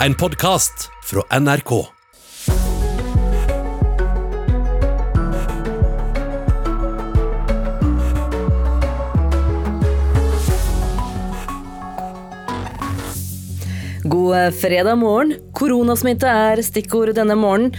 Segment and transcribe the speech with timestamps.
[0.00, 1.70] En podkast fra NRK.
[14.02, 15.32] God fredag morgen.
[15.56, 17.72] Koronasmitte er stikkord denne morgenen.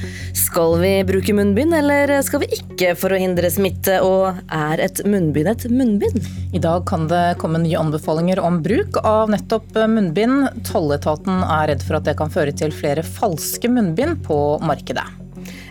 [0.47, 3.97] Skal vi bruke munnbind, eller skal vi ikke for å hindre smitte?
[4.05, 6.23] Og er et munnbind et munnbind?
[6.55, 10.63] I dag kan det komme nye anbefalinger om bruk av nettopp munnbind.
[10.71, 15.26] Tolletaten er redd for at det kan føre til flere falske munnbind på markedet.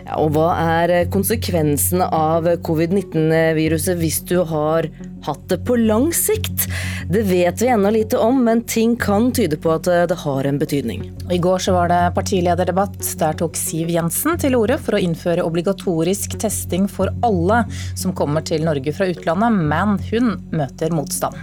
[0.07, 4.85] Ja, og hva er konsekvensene av covid-19-viruset hvis du har
[5.25, 6.63] hatt det på lang sikt?
[7.11, 10.59] Det vet vi ennå lite om, men ting kan tyde på at det har en
[10.61, 11.03] betydning.
[11.27, 13.01] I går så var det partilederdebatt.
[13.19, 17.65] Der tok Siv Jensen til orde for å innføre obligatorisk testing for alle
[17.99, 21.35] som kommer til Norge fra utlandet, men hun møter motstand.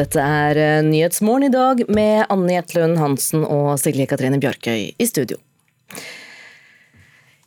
[0.00, 5.36] Dette er Nyhetsmorgen i dag med Anne Jetlund Hansen og Silje Katrine Bjarkøy i studio.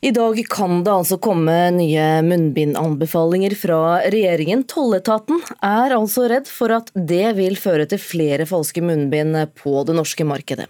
[0.04, 3.78] I dag kan det altså komme nye munnbindanbefalinger fra
[4.12, 4.66] regjeringen.
[4.68, 9.94] Tolletaten er altså redd for at det vil føre til flere falske munnbind på det
[9.96, 10.68] norske markedet.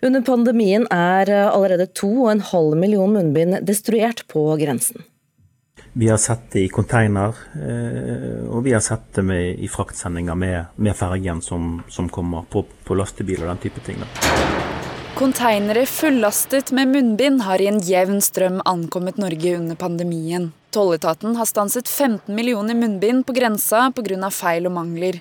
[0.00, 5.04] Under pandemien er allerede 2,5 million munnbind destruert på grensen.
[5.92, 7.36] Vi har sett det i container,
[8.48, 12.64] og vi har sett det med, i fraktsendinger med, med fergen som, som, kommer på,
[12.64, 14.00] på lastebil og den type ting.
[14.00, 14.59] Da.
[15.20, 20.46] Konteinere fullastet med munnbind har i en jevn strøm ankommet Norge under pandemien.
[20.72, 24.30] Tolletaten har stanset 15 millioner munnbind på grensa pga.
[24.30, 25.20] feil og mangler.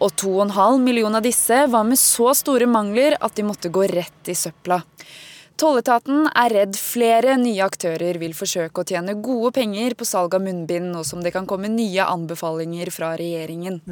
[0.00, 4.32] Og 2,5 millioner av disse var med så store mangler at de måtte gå rett
[4.32, 4.80] i søpla.
[5.60, 10.48] Tolletaten er redd flere nye aktører vil forsøke å tjene gode penger på salg av
[10.48, 13.82] munnbind, nå som det kan komme nye anbefalinger fra regjeringen.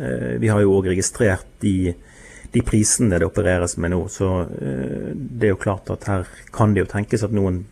[0.41, 1.93] Vi har jo òg registrert de
[2.55, 4.05] de prisene det opereres med nå.
[4.13, 7.65] Så uh, det er jo klart at her kan det jo tenkes at noen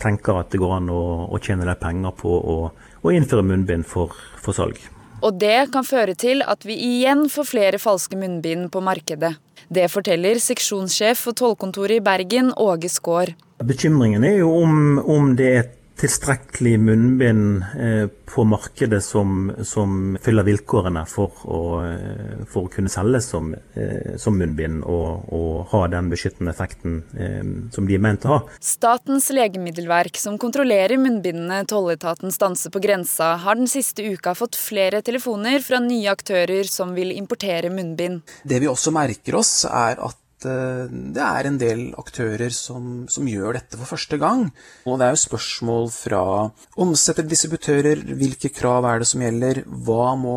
[0.00, 2.56] tenker at det går an å, å tjene litt penger på å,
[3.04, 4.80] å innføre munnbind for, for, salg.
[5.20, 9.34] Og det kan føre til at vi igjen får flere falske munnbind på markedet.
[9.68, 13.34] Det forteller seksjonssjef for tollkontoret i Bergen, Åge Skaar.
[13.60, 15.68] Bekymringen er jo om, om det er
[16.00, 22.92] tilstrekkelig munnbind eh, på markedet som, som fyller vilkårene for å, eh, for å kunne
[22.92, 27.02] selges som, eh, som munnbind og, og, ha den beskyttende effekten
[27.74, 28.38] som de er ment å ha.
[28.64, 35.02] Statens legemiddelverk, som kontrollerer munnbindene tolletaten stanser på grensa, har den siste uka fått flere
[35.04, 38.24] telefoner fra nye aktører som vil importere munnbind.
[38.42, 43.28] Det vi også merker oss, er at Eh, det er en del aktører som, som,
[43.28, 44.46] gjør dette for første gang.
[44.86, 46.22] Og det er jo spørsmål fra
[46.80, 50.36] omsetter distributører, hvilke krav er det som gjelder, hva må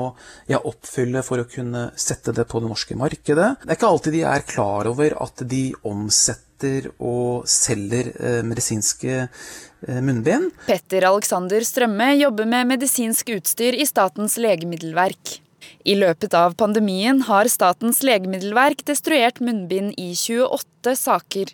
[0.49, 3.53] jeg oppfylle for å kunne sette det på det norske markedet.
[3.63, 9.15] Det er ikke alltid de er klar over at de omsetter og selger eh, medisinske
[9.23, 10.53] eh, munnbind.
[10.67, 15.42] Petter Alexander Strømme jobber med medisinsk utstyr i Statens legemiddelverk.
[15.83, 21.51] I løpet av pandemien har Statens legemiddelverk destruert munnbind i 28 saker.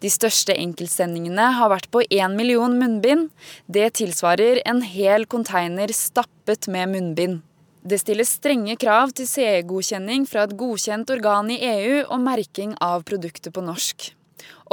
[0.00, 3.28] De største enkeltsendingene har vært på én million munnbind.
[3.68, 7.42] Det tilsvarer en hel konteiner stappet med munnbind.
[7.86, 13.04] Det stilles strenge krav til CE-godkjenning fra et godkjent organ i EU og merking av
[13.06, 14.08] produktet på norsk.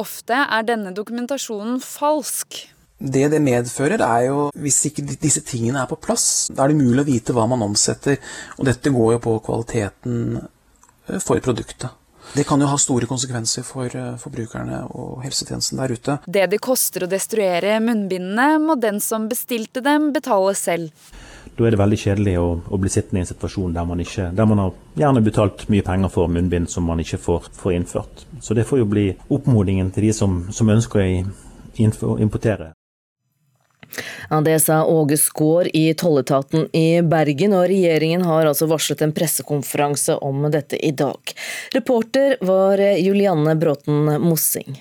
[0.01, 2.63] Ofte er denne dokumentasjonen falsk.
[3.03, 6.79] Det det medfører, er jo hvis ikke disse tingene er på plass, da er det
[6.79, 8.15] umulig å vite hva man omsetter.
[8.57, 11.91] Og dette går jo på kvaliteten eh, for produktet.
[12.33, 16.15] Det kan jo ha store konsekvenser for eh, forbrukerne og helsetjenesten der ute.
[16.25, 21.11] Det det koster å destruere munnbindene, må den som bestilte dem, betale selv.
[21.53, 24.29] Da er det veldig kjedelig å, å bli sittende i en situasjon der man, ikke,
[24.33, 28.23] der man har gjerne betalt mye penger for munnbind som man ikke får, får innført.
[28.41, 32.71] Så det får jo bli oppmodingen til de som, som ønsker å importere.
[34.29, 39.13] Ja, Det sa Åge Skaar i tolletaten i Bergen, og regjeringen har altså varslet en
[39.15, 41.35] pressekonferanse om dette i dag.
[41.73, 44.79] Reporter var Julianne Bråten Mossing.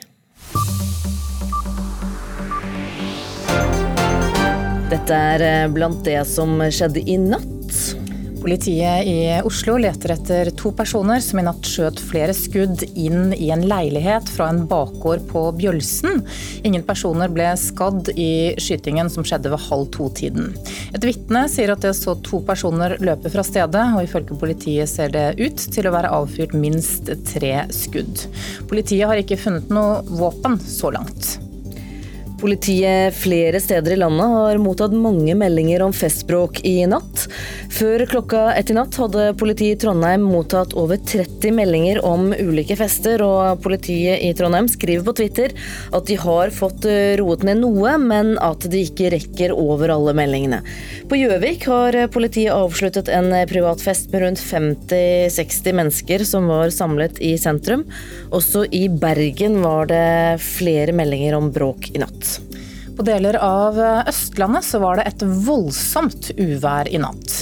[4.92, 7.61] Dette er blant det som skjedde i natt.
[8.42, 13.52] Politiet i Oslo leter etter to personer som i natt skjøt flere skudd inn i
[13.54, 16.24] en leilighet fra en bakgård på Bjølsen.
[16.66, 20.50] Ingen personer ble skadd i skytingen som skjedde ved halv to-tiden.
[20.90, 25.14] Et vitne sier at det så to personer løpe fra stedet, og ifølge politiet ser
[25.14, 28.26] det ut til å være avfyrt minst tre skudd.
[28.66, 31.36] Politiet har ikke funnet noe våpen så langt.
[32.42, 37.28] Politiet flere steder i landet har mottatt mange meldinger om festbråk i natt.
[37.70, 42.74] Før klokka ett i natt hadde politiet i Trondheim mottatt over 30 meldinger om ulike
[42.80, 45.54] fester, og politiet i Trondheim skriver på Twitter
[45.94, 46.88] at de har fått
[47.20, 50.64] roet ned noe, men at de ikke rekker over alle meldingene.
[51.06, 57.22] På Gjøvik har politiet avsluttet en privat fest med rundt 50-60 mennesker som var samlet
[57.22, 57.86] i sentrum.
[58.34, 62.31] Også i Bergen var det flere meldinger om bråk i natt.
[62.96, 63.78] På deler av
[64.08, 67.38] Østlandet så var det et voldsomt uvær i natt.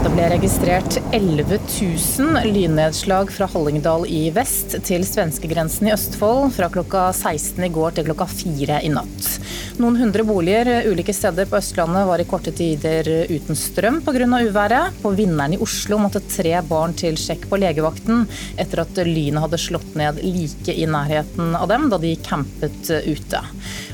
[0.00, 6.70] Det ble registrert 11 000 lynnedslag fra Hallingdal i vest til svenskegrensen i Østfold fra
[6.72, 9.39] klokka 16 i går til klokka 4 i natt.
[9.80, 14.26] Noen hundre boliger ulike steder på Østlandet var i korte tider uten strøm pga.
[14.44, 14.98] uværet.
[15.00, 18.26] På Vinneren i Oslo måtte tre barn til sjekk på legevakten
[18.60, 23.40] etter at lynet hadde slått ned like i nærheten av dem da de campet ute.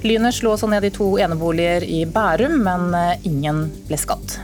[0.02, 2.90] Lynet slo også ned i to eneboliger i Bærum, men
[3.22, 4.40] ingen ble skadd.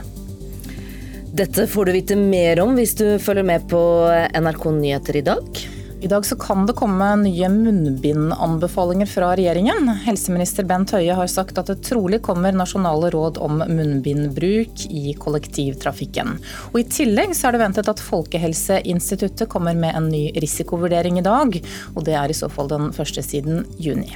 [1.35, 3.83] Dette får du vite mer om hvis du følger med på
[4.31, 5.63] NRK Nyheter i dag.
[6.03, 9.87] I dag så kan det komme nye munnbindanbefalinger fra regjeringen.
[10.03, 16.33] Helseminister Bent Høie har sagt at det trolig kommer nasjonale råd om munnbindbruk i kollektivtrafikken.
[16.73, 21.25] Og I tillegg så er det ventet at Folkehelseinstituttet kommer med en ny risikovurdering i
[21.29, 21.55] dag.
[21.95, 24.11] Og det er i så fall den første siden juni.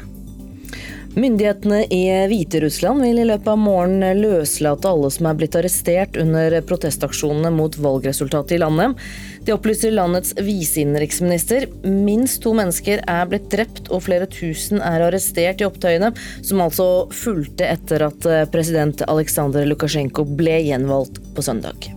[1.18, 6.60] Myndighetene i Hviterussland vil i løpet av morgenen løslate alle som er blitt arrestert under
[6.62, 9.08] protestaksjonene mot valgresultatet i landet.
[9.48, 11.70] De opplyser landets viseinnenriksminister.
[11.88, 16.12] Minst to mennesker er blitt drept og flere tusen er arrestert i opptøyene,
[16.44, 21.88] som altså fulgte etter at president Aleksandr Lukasjenko ble gjenvalgt på søndag.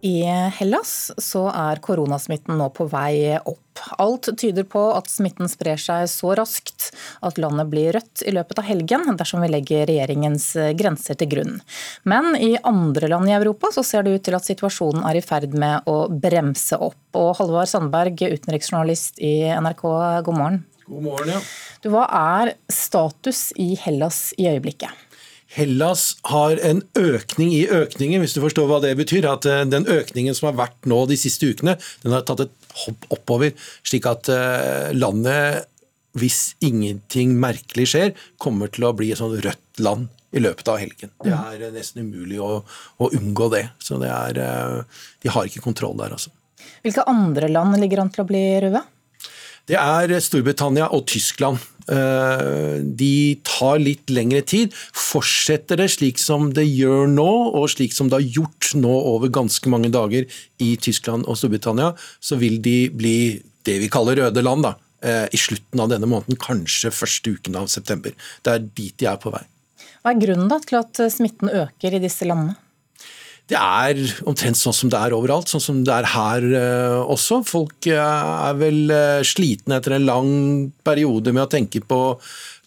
[0.00, 0.22] I
[0.54, 3.80] Hellas så er koronasmitten nå på vei opp.
[3.98, 6.88] Alt tyder på at smitten sprer seg så raskt
[7.24, 11.58] at landet blir rødt i løpet av helgen, dersom vi legger regjeringens grenser til grunn.
[12.06, 15.24] Men i andre land i Europa så ser det ut til at situasjonen er i
[15.24, 17.00] ferd med å bremse opp.
[17.18, 19.84] Og Halvard Sandberg, utenriksjournalist i NRK,
[20.26, 20.62] god morgen.
[20.88, 21.42] God morgen, ja.
[21.82, 25.06] Du, hva er status i Hellas i øyeblikket?
[25.48, 29.24] Hellas har en økning i økningen, hvis du forstår hva det betyr.
[29.30, 32.76] At eh, den økningen som har vært nå de siste ukene, den har tatt et
[32.84, 33.54] hopp oppover.
[33.86, 35.64] Slik at eh, landet,
[36.18, 38.12] hvis ingenting merkelig skjer,
[38.42, 41.14] kommer til å bli et sånn rødt land i løpet av helgen.
[41.24, 42.60] Det er eh, nesten umulig å,
[43.00, 43.64] å unngå det.
[43.80, 44.84] Så det er,
[45.24, 46.34] de har ikke kontroll der, altså.
[46.84, 48.84] Hvilke andre land ligger an til å bli røde?
[49.68, 51.60] Det er Storbritannia og Tyskland.
[51.88, 54.74] Eh, de tar litt lengre tid.
[54.92, 59.32] Fortsetter det slik som det gjør nå, og slik som det har gjort nå over
[59.32, 60.28] ganske mange dager
[60.60, 63.16] i Tyskland og Storbritannia, så vil de bli
[63.68, 67.56] det vi kaller røde land da, eh, i slutten av denne måneden, kanskje første uken
[67.56, 68.12] av september.
[68.42, 69.44] Det er dit de er på vei.
[70.04, 72.56] Hva er grunnen da til at smitten øker i disse landene?
[73.48, 73.96] Det er
[74.28, 77.40] omtrent sånn som det er overalt, sånn som det er her uh, også.
[77.48, 80.32] Folk uh, er vel uh, slitne etter en lang
[80.84, 82.00] periode med å tenke på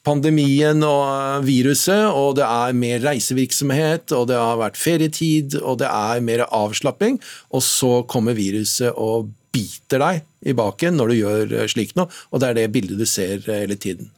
[0.02, 5.92] pandemien og viruset, og det er mer reisevirksomhet, og det har vært ferietid, og det
[5.92, 7.20] er mer avslapping.
[7.54, 12.42] Og så kommer viruset og biter deg i baken når du gjør slikt noe, og
[12.42, 14.10] det er det bildet du ser hele tiden.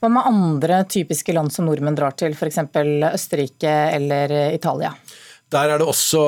[0.00, 2.62] Hva med andre typiske land som nordmenn drar til, f.eks.
[3.12, 4.94] Østerrike eller Italia?
[5.54, 6.20] Der er det også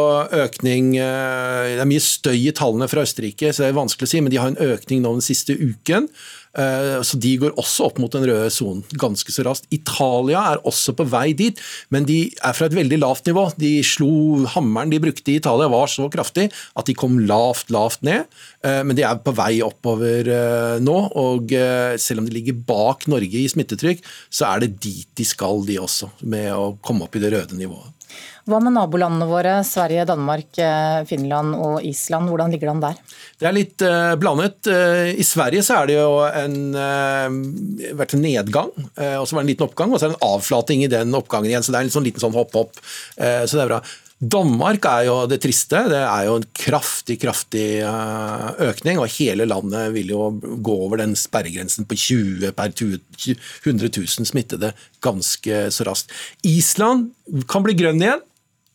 [0.44, 4.12] økning eh, Det er mye støy i tallene fra Østerrike, så det er vanskelig å
[4.12, 6.06] si, men de har en økning nå den siste uken.
[6.58, 9.66] Eh, så De går også opp mot den røde sonen ganske så raskt.
[9.74, 11.58] Italia er også på vei dit,
[11.90, 13.48] men de er fra et veldig lavt nivå.
[13.58, 16.48] De slo Hammeren de brukte i Italia var så kraftig
[16.78, 18.30] at de kom lavt, lavt ned.
[18.64, 20.32] Eh, men de er på vei oppover
[20.82, 21.52] nå, og
[22.00, 25.78] selv om de ligger bak Norge i smittetrykk, så er det dit de skal, de
[25.82, 27.94] også, med å komme opp i det røde nivået.
[28.48, 32.30] Hva med nabolandene våre, Sverige, Danmark, eh, Finland og Island?
[32.32, 33.02] Hvordan ligger det an der?
[33.38, 33.84] Det er litt
[34.18, 34.70] blandet.
[35.20, 36.56] I Sverige så er det jo en,
[38.00, 40.30] vært en nedgang, og så var det en liten oppgang, og så er det en
[40.32, 41.62] avflating i den oppgangen igjen.
[41.66, 42.80] Så det er en sånn liten sånn hopp-hopp.
[43.14, 43.82] så det er bra.
[44.18, 45.84] Danmark er jo det triste.
[45.92, 47.66] Det er jo en kraftig, kraftig
[48.66, 48.98] økning.
[48.98, 54.72] Og hele landet vil jo gå over den sperregrensen på 20 per 100 000 smittede
[55.04, 56.10] ganske så raskt.
[56.42, 57.12] Island
[57.50, 58.24] kan bli grønn igjen.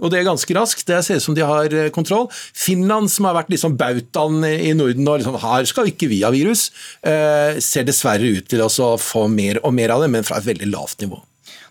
[0.04, 0.88] Og det er ganske raskt.
[0.88, 2.26] Det ser ut som de har eh, kontroll.
[2.34, 6.32] Finland, som har vært liksom bautaen i Norden og liksom, her skal ikke vi ha
[6.34, 6.70] virus,
[7.08, 10.50] eh, ser dessverre ut til å få mer og mer av det, men fra et
[10.50, 11.22] veldig lavt nivå.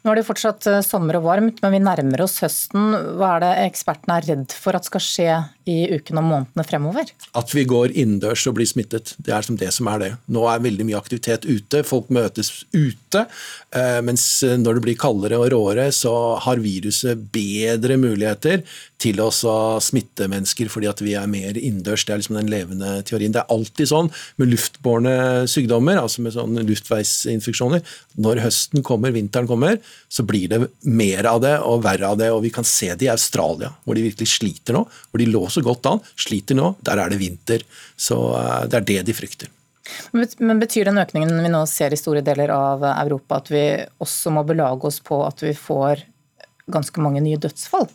[0.03, 2.91] Nå er det fortsatt eh, sommer og varmt, men vi nærmer oss høsten.
[3.19, 5.37] Hva er det ekspertene er redd for at skal skje
[5.69, 7.13] i ukene og månedene fremover?
[7.39, 9.15] At vi går innendørs og blir smittet.
[9.23, 10.11] Det er som det som er det.
[10.33, 13.27] Nå er veldig mye aktivitet ute, folk møtes ute.
[13.75, 18.65] Eh, mens når det blir kaldere og råere, så har viruset bedre muligheter
[19.03, 19.31] til å
[19.83, 22.05] smitte mennesker fordi at vi er mer innendørs.
[22.07, 23.35] Det er liksom den levende teorien.
[23.35, 25.15] Det er alltid sånn med luftbårne
[25.51, 27.83] sykdommer, altså med sånne luftveisinfeksjoner.
[28.23, 29.81] Når høsten kommer, vinteren kommer,
[30.13, 32.31] så blir det mer av det og verre av det.
[32.35, 34.85] og Vi kan se det i Australia, hvor de virkelig sliter nå.
[35.11, 36.75] Hvor de lå så godt an, sliter nå.
[36.85, 37.65] Der er det vinter.
[37.97, 39.53] Så eh, det er det de frykter.
[40.13, 43.65] Men Betyr den økningen vi nå ser i store deler av Europa at vi
[44.03, 46.05] også må belage oss på at vi får
[46.71, 47.89] ganske mange nye dødsfall?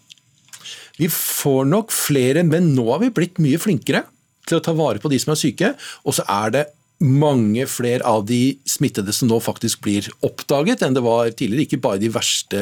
[0.98, 4.04] Vi får nok flere, men nå har vi blitt mye flinkere
[4.48, 5.72] til å ta vare på de som er syke.
[6.04, 6.66] Og så er det
[7.04, 11.68] mange flere av de smittede som nå faktisk blir oppdaget enn det var tidligere.
[11.68, 12.62] Ikke bare de verste,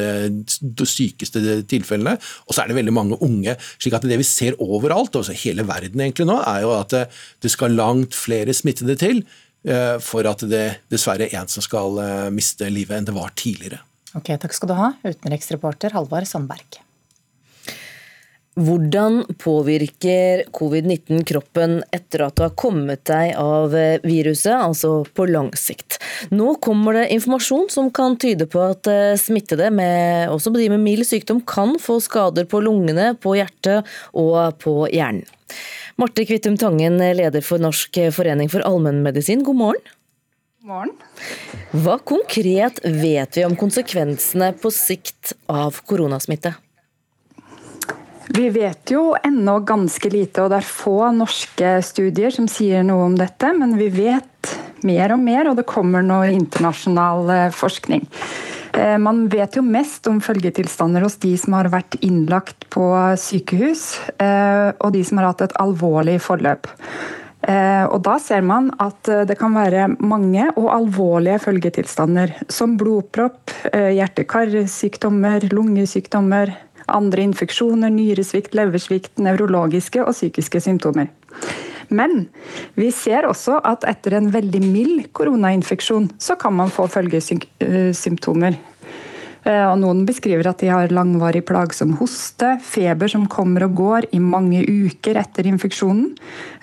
[0.60, 2.18] de sykeste tilfellene.
[2.46, 3.56] Og så er det veldig mange unge.
[3.80, 6.94] slik at Det vi ser overalt, og hele verden egentlig nå, er jo at
[7.42, 9.24] det skal langt flere smittede til
[9.68, 13.32] eh, for at det dessverre er en som skal eh, miste livet enn det var
[13.36, 13.80] tidligere.
[14.16, 16.85] Ok, Takk skal du ha, utenriksreporter Halvard Sandberg.
[18.56, 23.76] Hvordan påvirker covid-19 kroppen etter at du har kommet deg av
[24.08, 25.98] viruset, altså på lang sikt?
[26.32, 30.86] Nå kommer det informasjon som kan tyde på at eh, smittede, med, også de med
[30.86, 33.84] mild sykdom, kan få skader på lungene, på hjertet
[34.16, 35.28] og på hjernen.
[36.00, 39.96] Marte Kvittum Tangen, leder for Norsk forening for allmennmedisin, god morgen.
[40.64, 40.96] God morgen.
[41.84, 46.56] Hva konkret vet vi om konsekvensene på sikt av koronasmitte?
[48.28, 53.06] Vi vet jo ennå ganske lite, og det er få norske studier som sier noe
[53.12, 53.52] om dette.
[53.54, 54.56] Men vi vet
[54.86, 58.06] mer og mer, og det kommer nå internasjonal eh, forskning.
[58.74, 62.88] Eh, man vet jo mest om følgetilstander hos de som har vært innlagt på
[63.22, 66.72] sykehus, eh, og de som har hatt et alvorlig forløp.
[67.46, 75.46] Og Da ser man at det kan være mange og alvorlige følgetilstander, som blodpropp, hjerte-karsykdommer,
[75.54, 76.56] lungesykdommer,
[76.92, 81.10] andre infeksjoner, nyresvikt, leversvikt, nevrologiske og psykiske symptomer.
[81.94, 82.28] Men
[82.80, 88.58] vi ser også at etter en veldig mild koronainfeksjon, så kan man få følgesymptomer.
[89.46, 94.08] Eh, og noen beskriver at de har langvarig plagsom hoste, feber som kommer og går
[94.18, 96.16] i mange uker etter infeksjonen,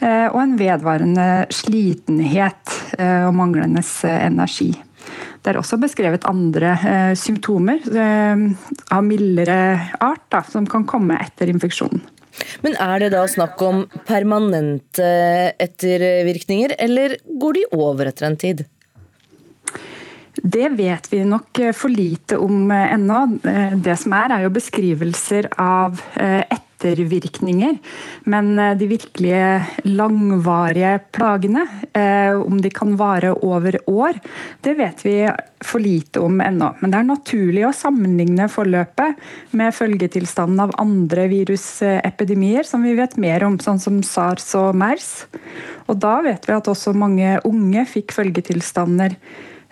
[0.03, 4.73] eh, og en vedvarende slitenhet eh, og manglende energi.
[5.43, 8.45] Det er også beskrevet andre eh, symptomer eh,
[8.95, 9.59] av mildere
[9.99, 12.03] art da, som kan komme etter infeksjonen.
[12.65, 15.09] Men er det da snakk om permanente
[15.61, 18.65] ettervirkninger, eller går de over etter en tid?
[20.43, 23.21] Det vet vi nok for lite om eh, ennå.
[23.45, 27.79] Eh, det som er, er jo beskrivelser av ettervirkninger eh, ettervirkninger.
[28.25, 34.13] Men eh, de virkelige langvarige plagene, eh, om de kan vare over år,
[34.61, 35.31] det vet vi
[35.63, 36.75] for lite om ennå.
[36.81, 39.15] Men det er naturlig å sammenligne forløpet
[39.53, 45.27] med følgetilstanden av andre virusepidemier som vi vet mer om, sånn som sars og mers.
[45.87, 49.15] Og da vet vi at også mange unge fikk følgetilstander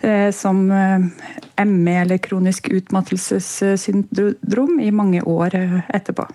[0.03, 5.55] eh, som ME eller kronisk utmattelsessyndrom i mange år
[5.91, 6.25] etterpå.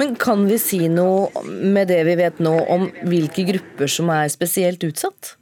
[0.00, 4.30] Men kan vi si noe med det vi vet nå om hvilke grupper som er
[4.32, 5.34] spesielt utsatt?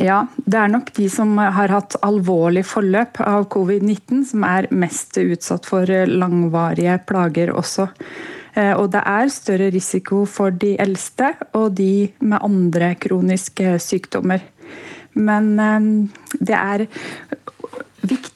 [0.00, 5.16] Ja, det er nok de som har hatt alvorlig forløp av covid-19 som er mest
[5.20, 7.88] utsatt for langvarige plager også.
[8.54, 14.44] Eh, og det er større risiko for de eldste og de med andre kroniske sykdommer.
[15.18, 15.90] Men eh,
[16.38, 16.86] det er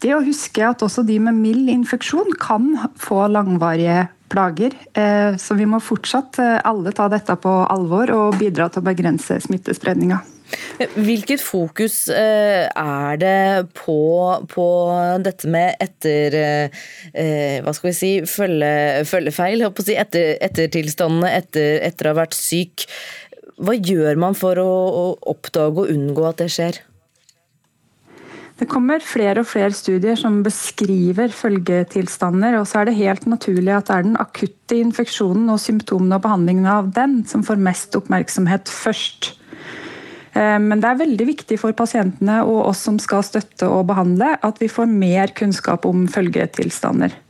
[0.04, 4.74] viktig å huske at også de med mild infeksjon kan få langvarige plager.
[4.92, 8.88] Eh, så vi må fortsatt eh, alle ta dette på alvor og bidra til å
[8.90, 10.20] begrense smittespredninga.
[10.76, 13.96] Hvilket fokus eh, er det på,
[14.50, 14.68] på
[15.24, 16.36] dette med etter
[17.64, 19.64] Hva skal vi si følge, følgefeil?
[19.80, 22.84] Si, etter, ettertilstandene etter, etter å ha vært syk.
[23.56, 26.84] Hva gjør man for å, å oppdage og unngå at det skjer?
[28.54, 32.54] Det kommer flere og flere studier som beskriver følgetilstander.
[32.60, 36.22] og så er det helt naturlig at det er den akutte infeksjonen og symptomene og
[36.22, 39.32] behandlingen av den som får mest oppmerksomhet først.
[40.34, 44.36] Eh, men det er veldig viktig for pasientene og oss som skal støtte og behandle,
[44.38, 47.23] at vi får mer kunnskap om følgetilstander.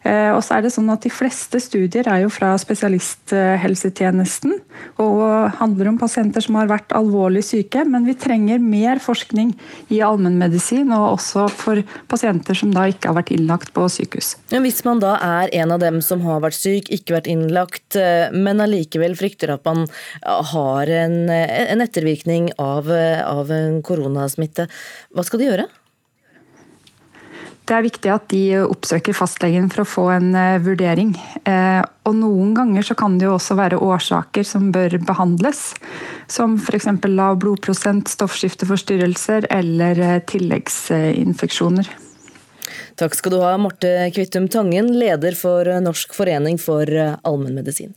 [0.00, 4.54] Eh, og så er det sånn at De fleste studier er jo fra spesialisthelsetjenesten
[5.02, 5.20] og
[5.58, 7.84] handler om pasienter som har vært alvorlig syke.
[7.84, 9.52] Men vi trenger mer forskning
[9.92, 14.34] i allmennmedisin, og også for pasienter som da ikke har vært innlagt på sykehus.
[14.52, 18.32] Hvis man da er en av dem som har vært syk, ikke vært innlagt, eh,
[18.32, 19.86] men allikevel frykter at man
[20.24, 24.68] har en, en ettervirkning av, av en koronasmitte,
[25.12, 25.68] hva skal de gjøre?
[27.70, 31.12] Det er viktig at de oppsøker fastlegen for å få en uh, vurdering.
[31.46, 35.60] Uh, og Noen ganger så kan det jo også være årsaker som bør behandles.
[36.26, 36.88] Som f.eks.
[37.06, 41.94] lav blodprosent, stoffskifteforstyrrelser eller uh, tilleggsinfeksjoner.
[42.98, 47.94] Takk skal du ha, Marte Kvittum Tangen, leder for Norsk forening for allmennmedisin.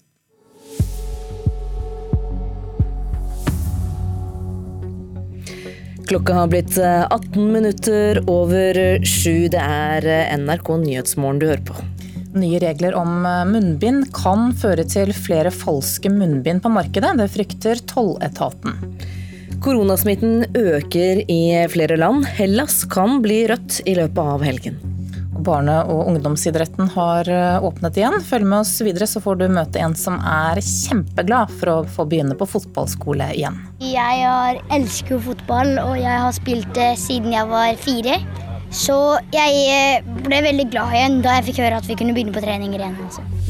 [6.08, 9.48] Klokka har blitt 18 eh, minutter over sju.
[9.52, 11.76] Det er eh, NRK Nyhetsmorgen du hører på.
[12.36, 17.16] Nye regler om eh, munnbind kan føre til flere falske munnbind på markedet.
[17.22, 18.76] Det frykter tolletaten.
[19.64, 21.42] Koronasmitten øker i
[21.72, 22.28] flere land.
[22.36, 24.82] Hellas kan bli rødt i løpet av helgen.
[25.44, 28.20] Barne- og ungdomsidretten har eh, åpnet igjen.
[28.24, 32.08] Følg med oss videre, så får du møte en som er kjempeglad for å få
[32.10, 33.60] begynne på fotballskole igjen.
[33.84, 38.20] Jeg har, elsker fotball, og jeg har spilt det siden jeg var fire.
[38.74, 38.98] Så
[39.36, 42.42] jeg eh, ble veldig glad igjen da jeg fikk høre at vi kunne begynne på
[42.42, 42.98] treninger igjen.
[43.06, 43.43] Altså.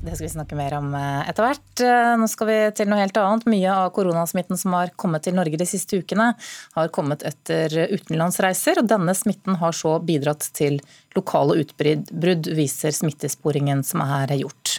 [0.00, 1.80] Det skal vi snakke mer om eh, etter hvert.
[1.84, 3.44] Eh, nå skal vi til noe helt annet.
[3.52, 6.30] Mye av koronasmitten som har kommet til Norge de siste ukene,
[6.72, 8.80] har kommet etter utenlandsreiser.
[8.80, 10.78] og Denne smitten har så bidratt til
[11.12, 14.78] lokale utbrudd, viser smittesporingen som er gjort.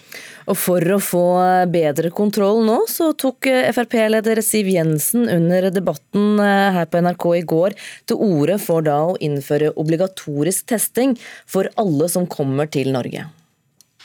[0.50, 1.26] Og For å få
[1.70, 3.46] bedre kontroll nå, så tok
[3.78, 7.78] Frp-leder Siv Jensen under debatten eh, her på NRK i går
[8.10, 11.14] til orde for da å innføre obligatorisk testing
[11.46, 13.28] for alle som kommer til Norge.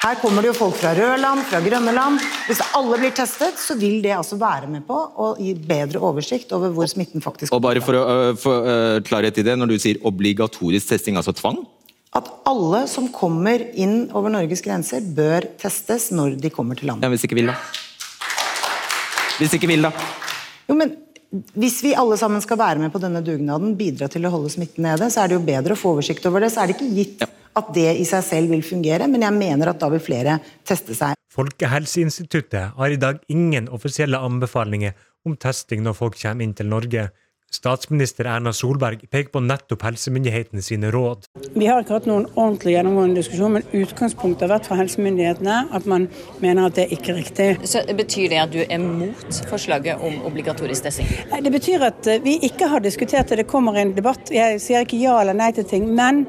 [0.06, 2.20] Her kommer det jo folk fra røde land, fra grønne land.
[2.46, 6.52] Hvis alle blir testet, så vil det altså være med på å gi bedre oversikt
[6.54, 9.72] over hvor smitten faktisk Og bare for å uh, få uh, klarhet i det, når
[9.72, 11.58] du sier obligatorisk testing, altså tvang?
[12.14, 17.08] At alle som kommer inn over Norges grenser, bør testes når de kommer til landet.
[17.08, 17.56] Ja, Hvis ikke vil, da?
[19.40, 19.90] Hvis ikke vil, da?
[20.70, 20.94] Jo, men
[21.58, 24.86] hvis vi alle sammen skal være med på denne dugnaden, bidra til å holde smitten
[24.86, 26.52] nede, så er det jo bedre å få oversikt over det.
[26.54, 29.36] Så er det ikke gitt ja at det i seg selv vil fungere, men jeg
[29.36, 31.16] mener at da vil flere teste seg.
[31.36, 37.08] Folkehelseinstituttet har i dag ingen offisielle anbefalinger om testing når folk kommer inn til Norge.
[37.54, 41.28] Statsminister Erna Solberg peker på nettopp helsemyndighetene sine råd.
[41.54, 45.86] Vi har ikke hatt noen ordentlig gjennomgående diskusjon, men utgangspunktet har vært fra helsemyndighetene at
[45.88, 46.08] man
[46.42, 47.46] mener at det er ikke er riktig.
[47.70, 51.08] Så Betyr det at du er mot forslaget om obligatorisk testing?
[51.46, 53.38] Det betyr at eh, vi ikke har diskutert det.
[53.40, 54.34] Det kommer en debatt.
[54.34, 55.86] Jeg sier ikke ja eller nei til ting.
[55.96, 56.24] Men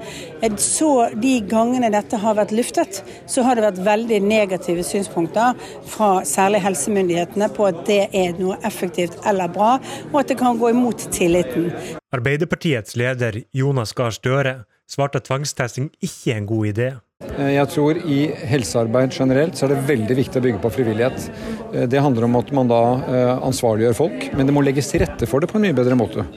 [0.46, 5.58] eh, så de gangene dette har vært luftet, så har det vært veldig negative synspunkter
[5.90, 9.76] fra særlig helsemyndighetene på at det er noe effektivt eller bra,
[10.14, 11.72] og at det kan gå imot tilliten.
[12.16, 16.88] Arbeiderpartiets leder Jonas Gahr Støre svarte at tvangstesting ikke er en god idé.
[17.26, 21.28] Eh, jeg tror i helsearbeid generelt så er det veldig viktig å bygge på frivillighet.
[21.74, 25.02] Eh, det handler om at man da eh, ansvarliggjør folk, men det må legges til
[25.02, 26.28] rette for det på en mye bedre måte.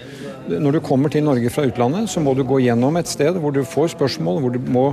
[0.51, 3.53] Når du kommer til Norge fra utlandet, så må du gå gjennom et sted hvor
[3.55, 4.87] du får spørsmål, hvor du må,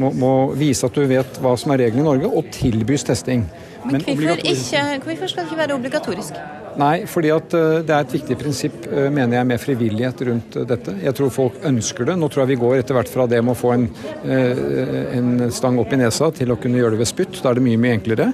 [0.00, 3.44] må, må vise at du vet hva som er reglene i Norge, og tilbys testing.
[3.84, 6.40] Men, Men hvorfor, ikke, hvorfor skal det ikke være obligatorisk?
[6.80, 10.58] Nei, fordi at eh, det er et viktig prinsipp, eh, mener jeg, med frivillighet rundt
[10.58, 10.96] eh, dette.
[11.04, 12.18] Jeg tror folk ønsker det.
[12.18, 13.88] Nå tror jeg vi går etter hvert fra det med å få en,
[14.24, 17.40] en stang opp i nesa til å kunne gjøre det ved spytt.
[17.42, 18.30] Da er det mye, mye enklere.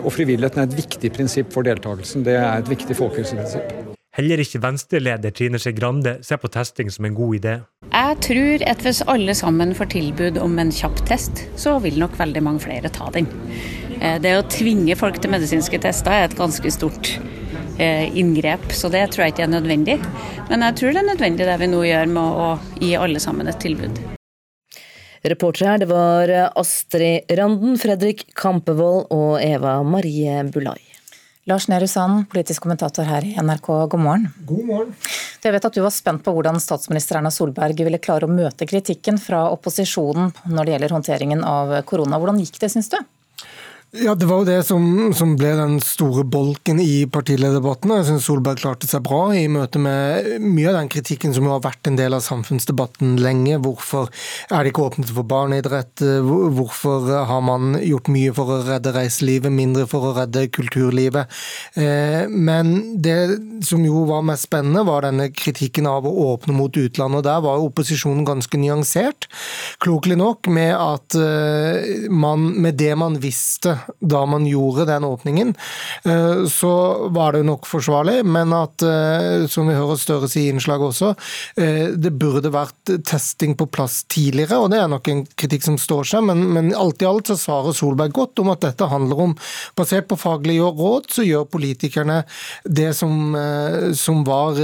[0.00, 2.24] Og frivilligheten er et viktig prinsipp for deltakelsen.
[2.26, 3.92] Det er et viktig folkehelseprinsipp.
[4.14, 7.54] Heller ikke Venstre-leder Trine Skei Grande ser på testing som en god idé.
[7.90, 12.14] Jeg tror at hvis alle sammen får tilbud om en kjapp test, så vil nok
[12.20, 13.26] veldig mange flere ta den.
[14.04, 17.14] Eh, det å tvinge folk til medisinske tester er et ganske stort
[17.80, 19.98] eh, inngrep, så det tror jeg ikke er nødvendig.
[20.50, 22.50] Men jeg tror det er nødvendig det vi nå gjør med å
[22.82, 24.02] gi alle sammen et tilbud.
[25.24, 30.82] Reportere her det var Astrid Randen, Fredrik Kampevold og Eva Marie Bulai.
[31.48, 34.28] Lars Nehru Sand, politisk kommentator her i NRK, god morgen.
[34.48, 34.94] God morgen.
[35.44, 38.68] Jeg vet at du var spent på hvordan statsminister Erna Solberg ville klare å møte
[38.68, 42.20] kritikken fra opposisjonen når det gjelder håndteringen av korona.
[42.20, 42.96] Hvordan gikk det, syns du?
[43.96, 47.92] Ja, Det var jo det som, som ble den store bolken i partilederdebatten.
[47.94, 51.60] Jeg synes Solberg klarte seg bra i møte med mye av den kritikken som har
[51.62, 53.60] vært en del av samfunnsdebatten lenge.
[53.62, 54.08] Hvorfor
[54.50, 56.02] er det ikke åpnet for barneidrett?
[56.26, 61.30] Hvorfor har man gjort mye for å redde reiselivet, mindre for å redde kulturlivet?
[61.78, 63.14] Eh, men det
[63.62, 67.22] som jo var mest spennende, var denne kritikken av å åpne mot utlandet.
[67.22, 69.30] og Der var opposisjonen ganske nyansert,
[69.86, 75.54] klokelig nok, med at eh, man med det man visste da man gjorde den åpningen,
[76.04, 76.72] eh, så
[77.08, 78.24] var det nok forsvarlig.
[78.24, 81.14] Men at, eh, som vi hører Støre si i innslaget også,
[81.56, 84.58] eh, det burde vært testing på plass tidligere.
[84.58, 87.38] Og det er nok en kritikk som står seg, men, men alt i alt så
[87.38, 89.36] svarer Solberg godt om at dette handler om,
[89.78, 92.24] basert på faglige råd, så gjør politikerne
[92.64, 93.36] det som,
[93.96, 94.58] som var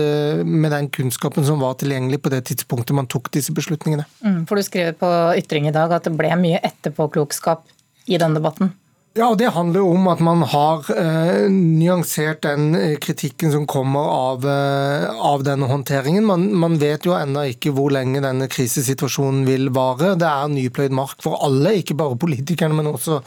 [0.45, 4.07] med den kunnskapen som var tilgjengelig på det tidspunktet man tok disse beslutningene.
[4.25, 7.65] Mm, for Du skrev på Ytring i dag at det ble mye etterpåklokskap
[8.11, 8.75] i den debatten?
[9.19, 13.65] Ja, og Det handler jo om at man har eh, nyansert den eh, kritikken som
[13.67, 16.29] kommer av, eh, av denne håndteringen.
[16.29, 20.13] Man, man, vet jo ennå ikke hvor lenge denne krisesituasjonen vil vare.
[20.15, 23.19] Det er nypløyd mark for alle, ikke bare politikerne, men også,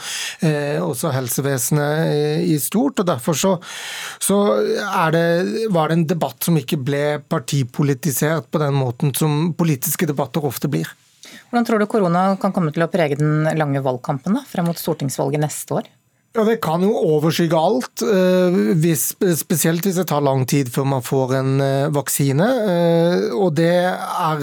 [0.48, 3.04] eh, også helsevesenet eh, i stort.
[3.04, 3.58] og Derfor så,
[4.24, 4.40] så
[5.12, 10.48] det, var det en debatt som ikke ble partipolitisert på den måten som politiske debatter
[10.48, 10.88] ofte blir.
[11.54, 14.80] Hvordan tror du korona kan komme til å prege den lange valgkampen da, frem mot
[14.80, 15.90] stortingsvalget neste år?
[16.34, 20.88] Ja, Det kan jo overskygge alt, eh, hvis, spesielt hvis det tar lang tid før
[20.90, 22.48] man får en eh, vaksine.
[22.72, 24.42] Eh, og det er,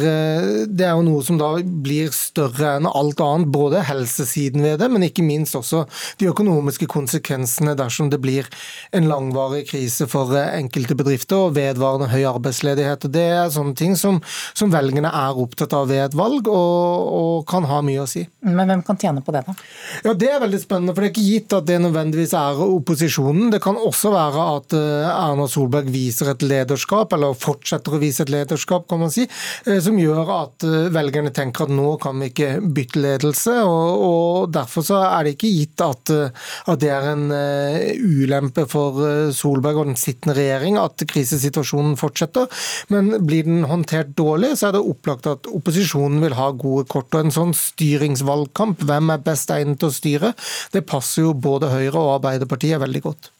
[0.70, 4.86] det er, jo noe som da blir større enn alt annet, både helsesiden ved det,
[4.86, 5.80] men ikke minst også
[6.22, 8.46] de økonomiske konsekvensene dersom det blir
[8.94, 13.08] en langvarig krise for enkelte bedrifter og vedvarende høy arbeidsledighet.
[13.08, 14.22] Og Det er sånne ting som,
[14.54, 18.28] som velgerne er opptatt av ved et valg, og, og kan ha mye å si.
[18.46, 19.58] Men hvem kan tjene på det, da?
[20.06, 23.50] Ja, Det er veldig spennende, for det er ikke gitt at det nødvendigvis er opposisjonen.
[23.52, 28.24] Det kan også være at eh, Erna Solberg viser et lederskap, eller fortsetter å vise
[28.24, 29.26] et lederskap, kan man si,
[29.66, 33.56] eh, som gjør at eh, velgerne tenker at nå kan vi ikke bytte ledelse.
[33.64, 39.30] og, og Derfor så er det ikke gitt at, at det er en ulempe for
[39.34, 42.48] Solberg og den sittende regjering at krisesituasjonen fortsetter.
[42.92, 47.12] Men blir den håndtert dårlig, så er det opplagt at opposisjonen vil ha gode kort.
[47.14, 50.32] og En sånn styringsvalgkamp, hvem er best egnet til å styre,
[50.74, 53.30] det passer jo både Høyre og Arbeiderpartiet veldig godt.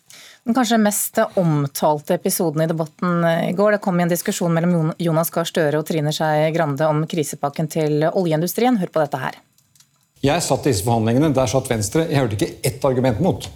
[0.49, 4.95] Den kanskje mest omtalte episoden i debatten i går, det kom i en diskusjon mellom
[4.99, 8.79] Jonas Gahr Støre og Trine Skei Grande om krisepakken til oljeindustrien.
[8.81, 9.37] Hør på dette her.
[10.25, 12.07] Jeg satt i disse forhandlingene, der satt Venstre.
[12.09, 13.47] Jeg hørte ikke ett argument mot.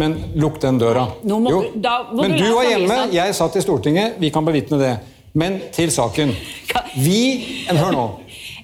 [0.00, 1.06] Men lukk den døra.
[1.22, 1.60] Må, jo.
[1.80, 4.16] Da, Men du var hjemme, jeg satt i Stortinget.
[4.20, 4.94] Vi kan bevitne det.
[5.38, 6.32] Men til saken.
[6.94, 7.20] Vi
[7.74, 8.06] Hør nå.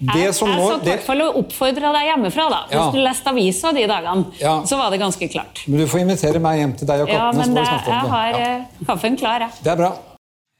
[0.00, 2.46] Det jeg, jeg satt i hvert fall og oppfordra deg hjemmefra.
[2.48, 2.60] da.
[2.70, 2.86] Hvis ja.
[2.94, 4.54] du leste avisa de dagene, ja.
[4.64, 5.64] så var det ganske klart.
[5.68, 7.26] Men Du får invitere meg hjem til deg og kattene.
[7.26, 8.46] Ja, men det, jeg har ja.
[8.46, 9.44] Eh, kaffen klar.
[9.44, 9.60] Jeg.
[9.66, 9.92] Det er bra.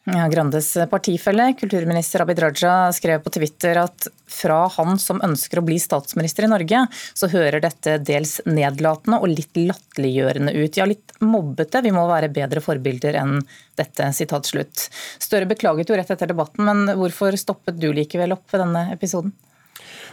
[0.09, 5.65] Ja, Grandes partifelle, kulturminister Abid Raja, skrev på Twitter at fra han som ønsker å
[5.67, 10.79] bli statsminister i Norge, så hører dette dels nedlatende og litt latterliggjørende ut.
[10.81, 11.85] Ja, litt mobbete.
[11.85, 13.43] Vi må være bedre forbilder enn
[13.77, 14.09] dette.
[14.17, 14.89] sitat slutt.
[15.21, 19.37] Støre beklaget jo rett etter debatten, men hvorfor stoppet du likevel opp ved denne episoden?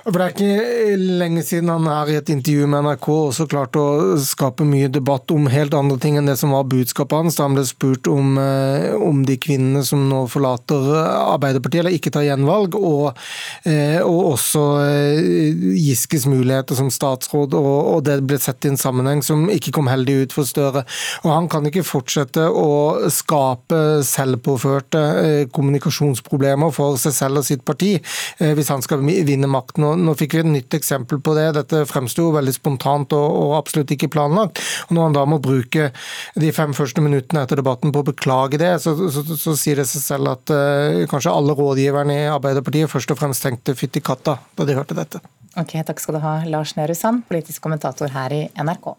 [0.08, 3.82] For Det er ikke lenge siden han her i et intervju med NRK også klarte
[3.82, 7.36] å skape mye debatt om helt andre ting enn det som var budskapet hans.
[7.36, 12.14] Da han ble spurt om, eh, om de kvinnene som nå forlater Arbeiderpartiet eller ikke
[12.16, 13.20] tar gjenvalg, og,
[13.66, 18.80] eh, og også eh, Giskes muligheter som statsråd, og, og, det ble sett i en
[18.80, 20.86] sammenheng som ikke kom heldig ut for Støre.
[21.26, 27.98] Og Han kan ikke fortsette å skape selvpåførte kommunikasjonsproblemer for seg selv og sitt parti
[28.40, 29.97] hvis han skal vinne makten.
[29.98, 31.48] Nå fikk vi et nytt eksempel på det.
[31.58, 34.62] Dette fremsto veldig spontant og, og, absolutt ikke planlagt.
[34.88, 35.90] Og Når han da må bruke
[36.38, 39.82] de fem første minuttene etter debatten på å beklage det, så, så, så, så sier
[39.82, 44.04] det seg selv at uh, kanskje alle rådgiverne i Arbeiderpartiet først og fremst tenkte fytti
[44.04, 45.24] katta da de hørte dette.
[45.58, 48.94] Ok, Takk skal du ha, Lars Nehru Sand, politisk kommentator her i NRK.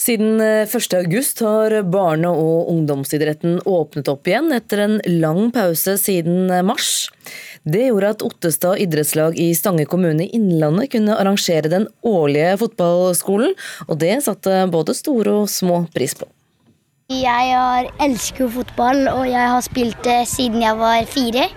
[0.00, 6.48] Siden 1.8 eh, har barne- og ungdomsidretten åpnet opp igjen etter en lang pause siden
[6.64, 7.10] mars.
[7.68, 13.52] Det gjorde at Ottestad idrettslag i Stange kommune i Innlandet kunne arrangere den årlige fotballskolen,
[13.88, 16.30] og det satte både store og små pris på.
[17.10, 21.50] Jeg elsker fotball, og jeg har spilt det siden jeg var fire.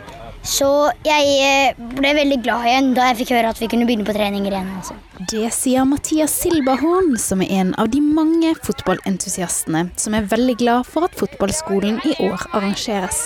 [0.44, 0.68] Så
[1.08, 4.16] jeg eh, ble veldig glad igjen da jeg fikk høre at vi kunne begynne på
[4.16, 4.74] treninger igjen.
[4.76, 4.98] Altså.
[5.32, 10.90] Det sier Mathias Silberhorn, som er en av de mange fotballentusiastene som er veldig glad
[10.90, 13.22] for at fotballskolen i år arrangeres.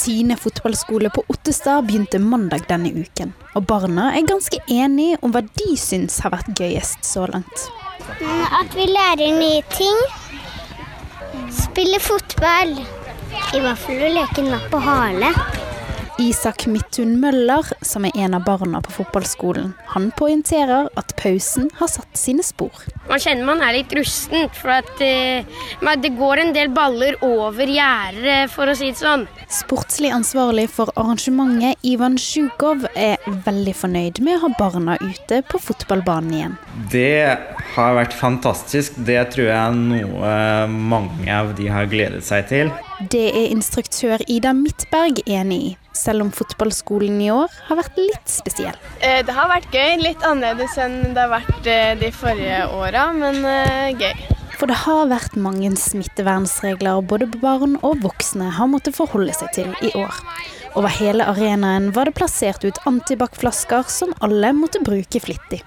[0.00, 3.34] Tine fotballskole på Ottestad begynte mandag denne uken.
[3.54, 7.68] Og barna er ganske enige om hva de syns har vært gøyest så langt.
[8.16, 10.00] Mm, at vi lærer nye ting.
[11.52, 12.74] Spille fotball.
[13.54, 15.30] I hvert fall å leke napp og hale.
[16.18, 21.90] Isak Midthun Møller, som er en av barna på fotballskolen, han poengterer at pausen har
[21.90, 22.84] satt sine spor.
[23.08, 27.66] Man kjenner man er litt rusten, for at uh, det går en del baller over
[27.66, 29.26] gjerdet, for å si det sånn.
[29.50, 35.60] Sportslig ansvarlig for arrangementet, Ivan Sjukov, er veldig fornøyd med å ha barna ute på
[35.62, 36.58] fotballbanen igjen.
[36.94, 37.38] Det
[37.74, 38.98] har vært fantastisk.
[39.06, 40.34] Det tror jeg er noe
[40.70, 42.74] mange av de har gledet seg til.
[43.10, 48.30] Det er instruktør Ida Midtberg enig i, selv om fotballskolen i år har vært litt
[48.30, 48.76] spesiell.
[49.00, 53.08] Eh, det har vært gøy, litt annerledes enn det har vært eh, de forrige åra,
[53.16, 54.24] men eh, gøy.
[54.54, 59.72] For det har vært mange smittevernregler både barn og voksne har måttet forholde seg til
[59.82, 60.22] i år.
[60.74, 65.62] Over hele arenaen var det plassert ut antibac-flasker som alle måtte bruke flittig.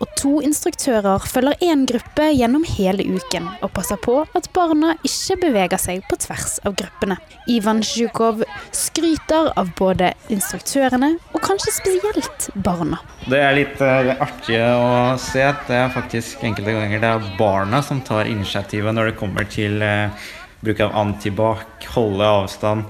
[0.00, 5.38] Og to instruktører følger én gruppe gjennom hele uken og passer på at barna ikke
[5.44, 7.18] beveger seg på tvers av gruppene.
[7.50, 8.44] Ivan Zjukov
[8.76, 13.00] skryter av både instruktørene og kanskje spesielt barna.
[13.28, 17.32] Det er litt uh, artig å se at det er faktisk enkelte ganger det er
[17.38, 20.30] barna som tar initiativet når det kommer til uh,
[20.60, 22.88] bruk av antibac, holde avstand.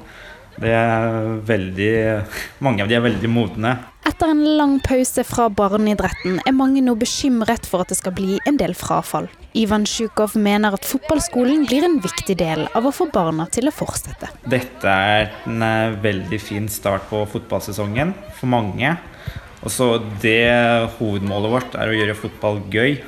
[0.60, 1.92] Det er veldig
[2.64, 3.76] Mange av de er veldig modne.
[4.08, 8.38] Etter en lang pause fra barneidretten er mange nå bekymret for at det skal bli
[8.48, 9.28] en del frafall.
[9.58, 13.74] Ivan Sjukov mener at fotballskolen blir en viktig del av å få barna til å
[13.74, 14.30] fortsette.
[14.48, 18.94] Dette er en eh, veldig fin start på fotballsesongen for mange.
[19.60, 19.90] Og så
[20.22, 20.48] det
[20.96, 23.02] Hovedmålet vårt er å gjøre fotball gøy.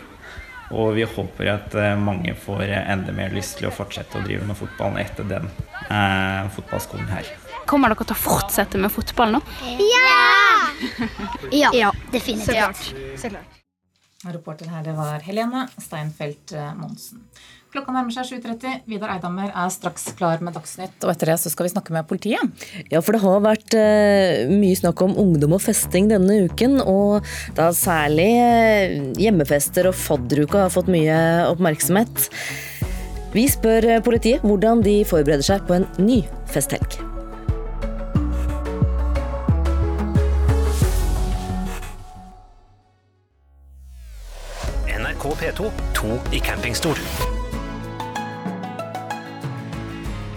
[0.72, 4.44] Og vi håper at eh, mange får enda mer lyst til å fortsette å drive
[4.48, 5.48] med fotballen etter den
[5.88, 7.32] eh, fotballskolen her.
[7.68, 9.42] Kommer dere til å fortsette med fotball nå?
[9.80, 10.12] Ja!
[11.62, 12.92] ja, ja definitivt.
[13.20, 13.58] Så klart.
[14.22, 17.24] Reporter her det var Helene Steinfeld eh, Monsen.
[17.72, 18.82] Klokka nærmer seg 7.30.
[18.84, 20.98] Vidar Eidhammer er straks klar med Dagsnytt.
[21.00, 22.66] Og etter det så skal vi snakke med politiet.
[22.92, 26.82] Ja, for det har vært uh, mye snakk om ungdom og festing denne uken.
[26.84, 27.24] Og
[27.56, 31.16] da særlig uh, hjemmefester og fadderuka har fått mye
[31.48, 32.28] oppmerksomhet.
[33.32, 36.20] Vi spør politiet hvordan de forbereder seg på en ny
[36.52, 37.11] festhelg.
[45.22, 46.96] NRK P2, to i campingstol.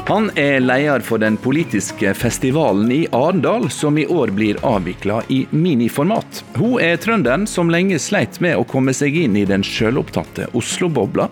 [0.07, 5.47] Han er leder for den politiske festivalen i Arendal, som i år blir avvikla i
[5.49, 6.43] miniformat.
[6.53, 11.29] Hun er trønderen som lenge sleit med å komme seg inn i den sjølopptatte Oslo-bobla.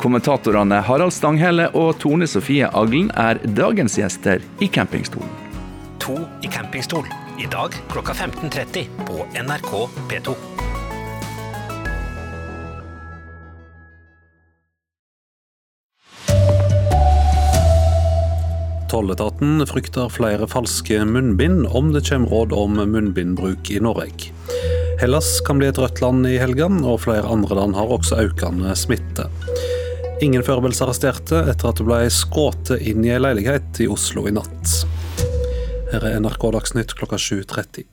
[0.00, 5.28] Kommentatorene Harald Stanghelle og Tone Sofie Aglen er dagens gjester i campingstolen.
[6.00, 7.04] To i campingstol,
[7.36, 9.72] i dag klokka 15.30 på NRK
[10.08, 10.53] P2.
[18.94, 24.28] Tolletaten frykter flere falske munnbind om det kommer råd om munnbindbruk i Norge.
[25.00, 28.76] Hellas kan bli et rødt land i helgen, og flere andre land har også økende
[28.78, 29.26] smitte.
[30.22, 34.76] Ingen forberedelsesarresterte etter at det ble skutt inn i ei leilighet i Oslo i natt.
[35.90, 37.88] Her er NRK Dagsnytt klokka 7.30.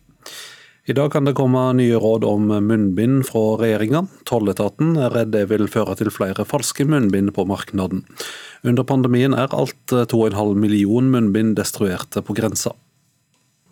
[0.86, 4.06] I dag kan det komme nye råd om munnbind fra regjeringa.
[4.30, 8.04] Tolletaten er redd det vil føre til flere falske munnbind på markedet.
[8.63, 12.76] Under pandemien er alt 2,5 million munnbind destruerte på grensa.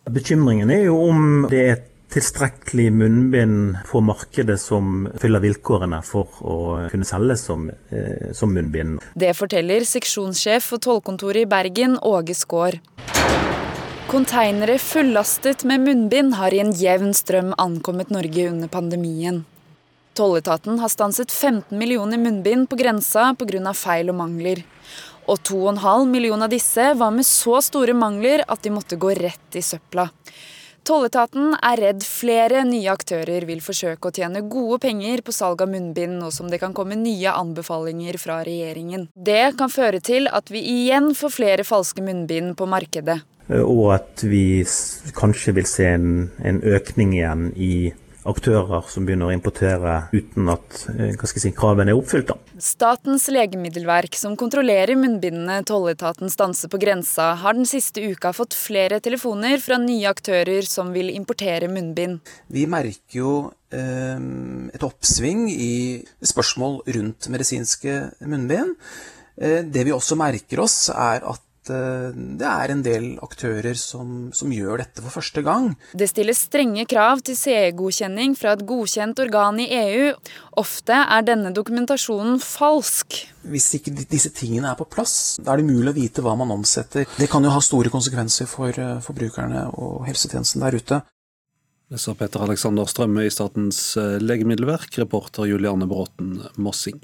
[0.10, 6.56] Bekymringen er jo om det er tilstrekkelig munnbind på markedet som fyller vilkårene for å
[6.90, 8.98] kunne selge som, eh, som munnbind.
[9.14, 12.80] Det forteller seksjonssjef for tollkontoret i Bergen, Åge Skaar.
[14.10, 19.46] Konteinere fullastet med munnbind har i en jevn strøm ankommet Norge under pandemien.
[20.16, 23.74] Tolletaten har stanset 15 millioner munnbind på grensa pga.
[23.74, 24.64] feil og mangler.
[25.30, 29.60] Og 2,5 millioner av disse var med så store mangler at de måtte gå rett
[29.60, 30.08] i søpla.
[30.90, 35.70] Tolletaten er redd flere nye aktører vil forsøke å tjene gode penger på salg av
[35.70, 39.10] munnbind, nå som det kan komme nye anbefalinger fra regjeringen.
[39.14, 43.20] Det kan føre til at vi igjen får flere falske munnbind på markedet.
[43.60, 44.64] Og at vi
[45.18, 46.10] kanskje vil se en,
[46.42, 47.74] en økning igjen i
[48.30, 50.80] aktører som begynner å importere uten at
[51.30, 52.32] si, kravene er oppfylt.
[52.32, 52.38] Da.
[52.62, 59.02] Statens legemiddelverk, som kontrollerer munnbindene tolletaten stanser på grensa, har den siste uka fått flere
[59.04, 62.20] telefoner fra nye aktører som vil importere munnbind.
[62.54, 63.36] Vi merker jo
[63.74, 64.18] eh,
[64.74, 65.74] et oppsving i
[66.22, 68.76] spørsmål rundt medisinske munnbind.
[69.40, 74.30] Eh, det vi også merker oss, er at eh, det er en del aktører som,
[74.36, 75.72] som, gjør dette for første gang.
[75.94, 80.10] Det stilles strenge krav til CE-godkjenning fra et godkjent organ i EU.
[80.62, 83.22] Ofte er denne dokumentasjonen falsk.
[83.50, 86.52] Hvis ikke disse tingene er på plass, da er det umulig å vite hva man
[86.58, 87.08] omsetter.
[87.18, 91.02] Det kan jo ha store konsekvenser for eh, forbrukerne og helsetjenesten der ute.
[91.90, 97.00] Det sa Peter Alexander Strømme i Statens eh, legemiddelverk, reporter Juliane Bråten Mossing.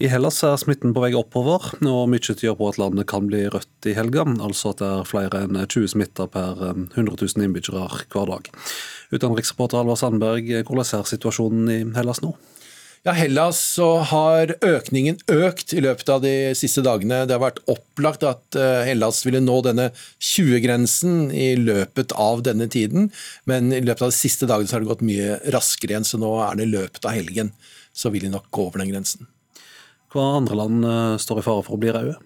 [0.00, 3.44] I Hellas er smitten på vei oppover, og mye tyder på at landet kan bli
[3.52, 7.44] rødt i helga, altså at det er flere enn 20 smitta per 100 eh, 000
[7.44, 8.48] innbyggere hver dag.
[9.12, 12.32] Utenriksreporter Alvar Sandberg, hvordan er situasjonen i Hellas nå?
[13.02, 17.24] Ja, Hellas så har økningen økt i løpet av de siste dagene.
[17.26, 19.90] Det har vært opplagt at eh, Hellas ville nå denne
[20.22, 23.10] 20-grensen i løpet av denne tiden,
[23.50, 26.22] men i løpet av de siste dagene så har det gått mye raskere igjen, så
[26.22, 27.52] nå er det løpet av helgen
[27.92, 29.28] så vil de nok gå over den grensen.
[30.12, 32.18] Hva andre land eh, står i fare for å bli røde?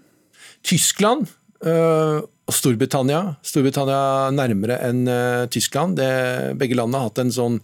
[0.67, 1.29] Tyskland
[1.63, 3.21] øh, og Storbritannia.
[3.47, 5.97] Storbritannia nærmere enn uh, Tyskland.
[5.99, 7.57] Det, begge landene har hatt en sånn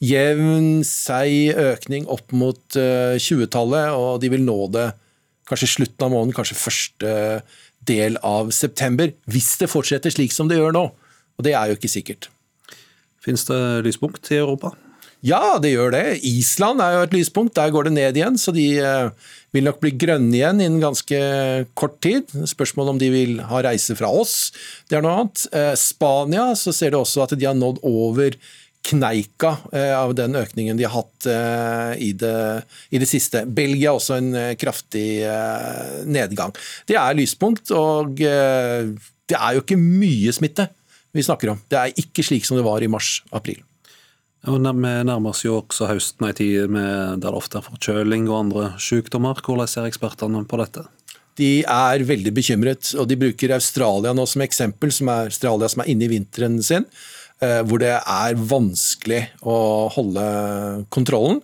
[0.00, 4.86] jevn, seig økning opp mot uh, 20-tallet, og de vil nå det
[5.50, 7.14] kanskje slutten av måneden, kanskje første
[7.88, 9.12] del av september.
[9.28, 10.86] Hvis det fortsetter slik som det gjør nå.
[11.36, 12.30] Og det er jo ikke sikkert.
[13.20, 14.72] Fins det lyspunkt i Europa?
[15.20, 16.04] Ja, det gjør det.
[16.24, 17.52] Island er jo et lyspunkt.
[17.58, 21.20] Der går det ned igjen, så de uh, vil nok bli grønne igjen innen ganske
[21.76, 22.32] kort tid.
[22.48, 24.48] Spørsmålet om de vil ha reise fra oss,
[24.88, 25.44] det er noe annet.
[25.52, 28.38] Uh, Spania så ser du også at de har nådd over
[28.88, 31.28] kneika uh, av den økningen de har hatt
[32.00, 32.34] i det,
[32.88, 33.44] i, det, siste.
[33.44, 35.20] Belgia også en kraftig
[36.08, 36.56] nedgang.
[36.88, 40.70] Det er lyspunkt, og det er jo ikke mye smitte
[41.12, 41.60] vi snakker om.
[41.68, 43.60] Det er ikke slik som det var i mars-april.
[44.48, 48.28] Og Vi nærmer oss jo også høsten, ei tid med, der det ofte er forkjøling
[48.30, 49.36] og andre sykdommer.
[49.44, 50.86] Hvordan ser ekspertene på dette?
[51.36, 55.84] De er veldig bekymret, og de bruker Australia nå som eksempel, som er Australia som
[55.84, 56.88] er inne i vinteren sin,
[57.40, 60.24] eh, hvor det er vanskelig å holde
[60.88, 61.42] kontrollen.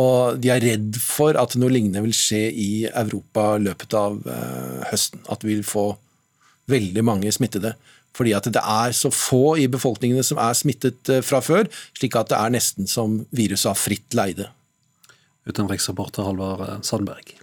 [0.00, 4.84] Og de er redd for at noe lignende vil skje i Europa løpet av eh,
[4.92, 5.24] høsten.
[5.28, 5.90] At vi vil få
[6.70, 7.74] veldig mange smittede.
[8.16, 12.18] Fordi at det er så få i befolkningene som er smittet eh, fra før, slik
[12.18, 14.50] at det er nesten som viruset har fritt leide.
[15.48, 17.36] Utenriksreporter Halvard eh, Sandberg.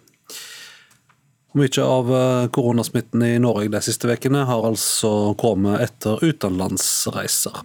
[1.57, 7.63] Mye av eh, koronasmitten i Norge de siste ukene har altså kommet etter utenlandsreiser.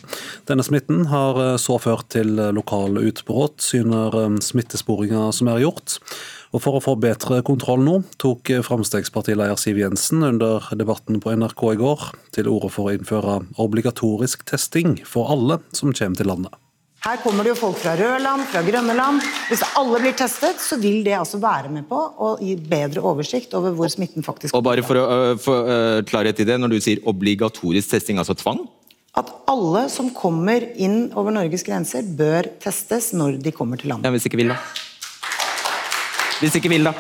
[0.48, 5.98] Denne smitten har så ført til lokale utbrudd, syner smittesporinga som er gjort.
[6.52, 11.62] Og For å få bedre kontroll nå, tok Frp-leder Siv Jensen under debatten på NRK
[11.70, 16.58] i går til orde for å innføre obligatorisk testing for alle som kommer til landet.
[17.02, 19.24] Her kommer det jo folk fra røde land, fra grønne land.
[19.48, 23.56] Hvis alle blir testet, så vil det altså være med på å gi bedre oversikt
[23.58, 26.76] over hvor smitten faktisk Og bare for å uh, få uh, klarhet i det, Når
[26.76, 28.62] du sier obligatorisk testing, altså tvang?
[29.18, 34.06] At alle som kommer inn over Norges grenser, bør testes når de kommer til landet.
[34.06, 34.91] Ja, Hvis ikke vil, da?
[36.42, 36.92] Hvis ikke vil, da?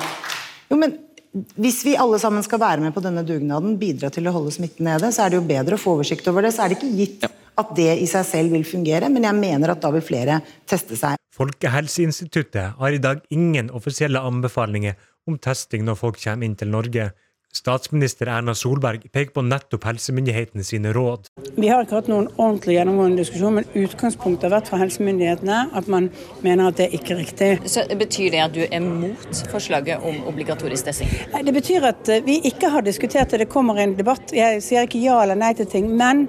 [0.70, 0.94] Jo, men
[1.32, 4.86] hvis vi alle sammen skal være med på denne dugnaden, bidra til å holde smitten
[4.86, 6.52] nede, så er det jo bedre å få oversikt over det.
[6.54, 7.30] Så er det ikke gitt ja.
[7.58, 10.98] at det i seg selv vil fungere, men jeg mener at da vil flere teste
[11.00, 11.18] seg.
[11.32, 14.94] Folkehelseinstituttet har i dag ingen offisielle anbefalinger
[15.26, 17.10] om testing når folk kommer inn til Norge.
[17.52, 21.26] Statsminister Erna Solberg peker på nettopp helsemyndighetene sine råd.
[21.52, 25.90] Vi har ikke hatt noen ordentlig gjennomgående diskusjon, men utgangspunktet har vært fra helsemyndighetene at
[25.92, 26.08] man
[26.40, 27.50] mener at det er ikke riktig.
[27.68, 31.10] Så Betyr det at du er mot forslaget om obligatorisk testing?
[31.44, 33.42] Det betyr at eh, vi ikke har diskutert det.
[33.44, 34.32] Det kommer en debatt.
[34.32, 35.90] Jeg sier ikke ja eller nei til ting.
[35.92, 36.24] Men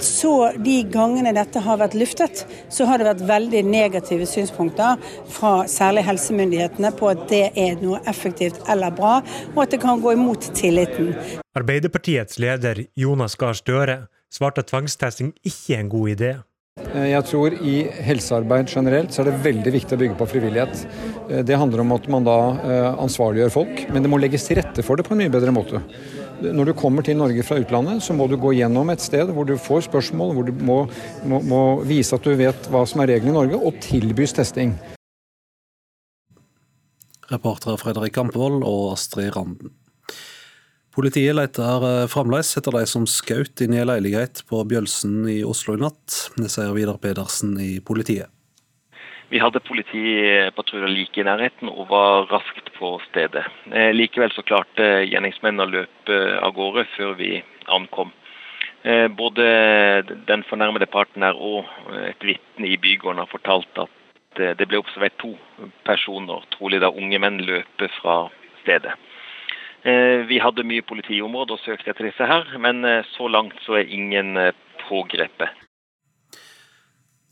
[0.00, 0.32] så
[0.64, 4.96] de gangene dette har vært luftet, så har det vært veldig negative synspunkter
[5.36, 9.18] fra særlig helsemyndighetene på at det er noe effektivt eller bra,
[9.52, 11.12] og at det kan gå imot tilliten.
[11.58, 16.32] Arbeiderpartiets leder Jonas Gahr Støre svarte at tvangstesting ikke er en god idé.
[16.82, 20.80] Eh, jeg tror I helsearbeid generelt så er det veldig viktig å bygge på frivillighet.
[21.28, 24.58] Eh, det handler om at man da eh, ansvarliggjør folk, men det må legges til
[24.58, 25.82] rette for det på en mye bedre måte.
[26.42, 29.46] Når du kommer til Norge fra utlandet, så må du gå gjennom et sted hvor
[29.46, 30.80] du får spørsmål, hvor du må,
[31.30, 34.74] må, må vise at du vet hva som er reglene i Norge, og tilbys testing.
[37.30, 39.70] Reportere Fredrik Ampevold og Astrid Randen.
[40.94, 45.40] Politiet leter eh, fremdeles etter de som skjøt inn i en leilighet på Bjølsen i
[45.42, 46.18] Oslo i natt.
[46.38, 48.30] Det sier Vidar Pedersen i politiet.
[49.32, 53.42] Vi hadde politipatruljer like i nærheten og var raskt på stedet.
[53.72, 57.32] Eh, likevel så klarte gjerningsmennene å løpe av gårde før vi
[57.74, 58.12] ankom.
[58.86, 59.48] Eh, både
[60.28, 61.66] den fornærmede parten her og
[62.04, 63.98] et vitne i bygården har fortalt at
[64.38, 65.32] det ble observert to
[65.86, 68.28] personer, trolig da unge menn, løpe fra
[68.62, 68.94] stedet.
[69.84, 72.80] Vi hadde mye politiområder og søkte etter disse her, men
[73.12, 74.32] så langt så er ingen
[74.86, 75.52] pågrepet.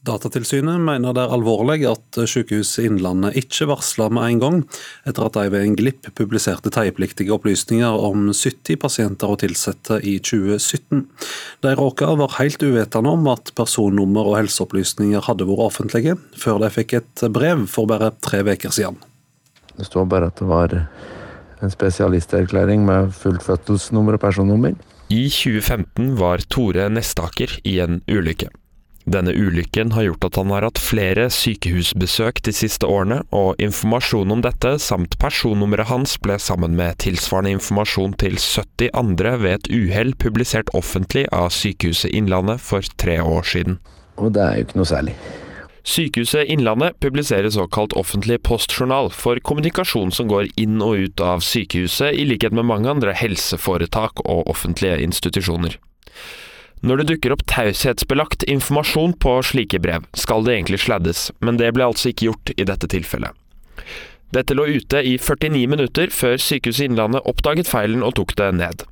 [0.02, 4.56] Datatilsynet mener det er alvorlig at Sykehuset Innlandet ikke varsla med en gang,
[5.06, 10.16] etter at de ved en glipp publiserte teiepliktige opplysninger om 70 pasienter og ansatte i
[10.18, 11.04] 2017.
[11.62, 16.74] De råka var helt uvetende om at personnummer og helseopplysninger hadde vært offentlige, før de
[16.74, 18.98] fikk et brev for bare tre uker siden.
[19.78, 20.80] Det står bare at det var
[21.62, 24.74] en spesialisterklæring med fullt fødselsnummer og personnummer.
[25.12, 28.48] I 2015 var Tore Nestaker i en ulykke.
[29.02, 34.30] Denne ulykken har gjort at han har hatt flere sykehusbesøk de siste årene, og informasjon
[34.30, 39.70] om dette samt personnummeret hans ble sammen med tilsvarende informasjon til 70 andre ved et
[39.74, 43.80] uhell publisert offentlig av Sykehuset Innlandet for tre år siden.
[44.22, 45.16] Og det er jo ikke noe særlig.
[45.82, 52.14] Sykehuset Innlandet publiserer såkalt offentlig postjournal for kommunikasjon som går inn og ut av sykehuset,
[52.14, 55.74] i likhet med mange andre helseforetak og offentlige institusjoner.
[56.82, 61.70] Når det dukker opp taushetsbelagt informasjon på slike brev, skal det egentlig sladdes, men det
[61.74, 63.34] ble altså ikke gjort i dette tilfellet.
[64.32, 68.86] Dette lå ute i 49 minutter før Sykehuset Innlandet oppdaget feilen og tok det ned.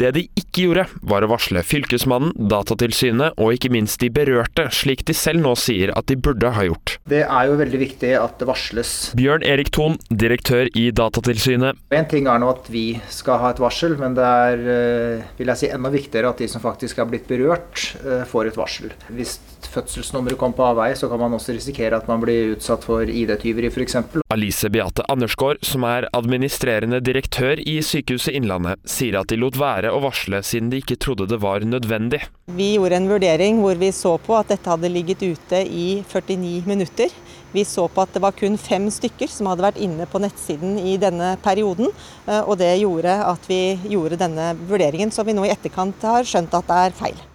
[0.00, 5.04] Det de ikke gjorde, var å varsle Fylkesmannen, Datatilsynet og ikke minst de berørte, slik
[5.08, 6.96] de selv nå sier at de burde ha gjort.
[7.10, 8.94] Det er jo veldig viktig at det varsles.
[9.18, 11.78] Bjørn Erik Thon, direktør i Datatilsynet.
[11.94, 15.52] En ting er nå at vi skal ha et varsel, men det er eh, vil
[15.52, 18.94] jeg si, enda viktigere at de som faktisk har blitt berørt, eh, får et varsel.
[19.14, 19.38] Hvis
[19.70, 23.70] fødselsnummeret kommer på avveie, så kan man også risikere at man blir utsatt for ID-tyveri
[23.70, 23.96] f.eks.
[24.30, 29.92] Alice Beate Andersgaard, som er administrerende direktør i Sykehuset Innlandet, sier at de lot være
[29.94, 32.22] å varsle siden de ikke trodde det var nødvendig.
[32.50, 36.66] Vi gjorde en vurdering hvor vi så på at dette hadde ligget ute i 49
[36.68, 37.14] minutter.
[37.52, 40.78] Vi så på at det var kun fem stykker som hadde vært inne på nettsiden
[40.78, 41.90] i denne perioden.
[42.26, 46.26] Eh, og det gjorde at vi gjorde denne vurderingen, som vi nå i etterkant har
[46.26, 47.26] skjønt at det er feil.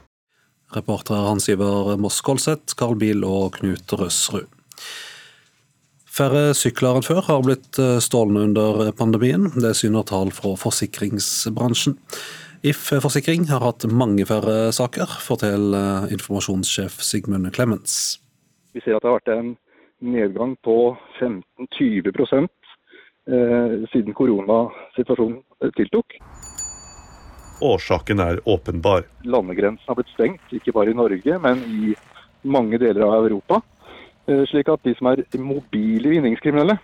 [0.73, 4.49] Reportere Hans Iver Moskålseth, Karl Biel og Knut Røsrud.
[6.15, 9.49] Færre sykler enn før har blitt stålne stålende under pandemien.
[9.59, 11.97] Det syner tall fra forsikringsbransjen.
[12.65, 18.17] If Forsikring har hatt mange færre saker, forteller informasjonssjef Sigmund Clemens.
[18.73, 19.51] Vi ser at det har vært en
[20.01, 22.09] nedgang på 15-20
[23.29, 25.43] eh, siden koronasituasjonen
[25.77, 26.17] tiltok.
[27.61, 29.05] Årsaken er åpenbar.
[29.23, 31.95] Landegrensen har blitt stengt, ikke bare i Norge, men i
[32.43, 33.61] mange deler av Europa.
[34.27, 36.77] Eh, slik at de som er mobile vinningskriminelle,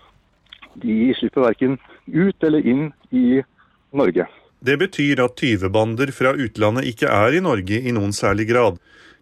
[0.82, 3.42] de slipper verken ut eller inn i
[3.92, 4.28] Norge.
[4.62, 8.78] Det betyr at tyvebander fra utlandet ikke er i Norge i noen særlig grad.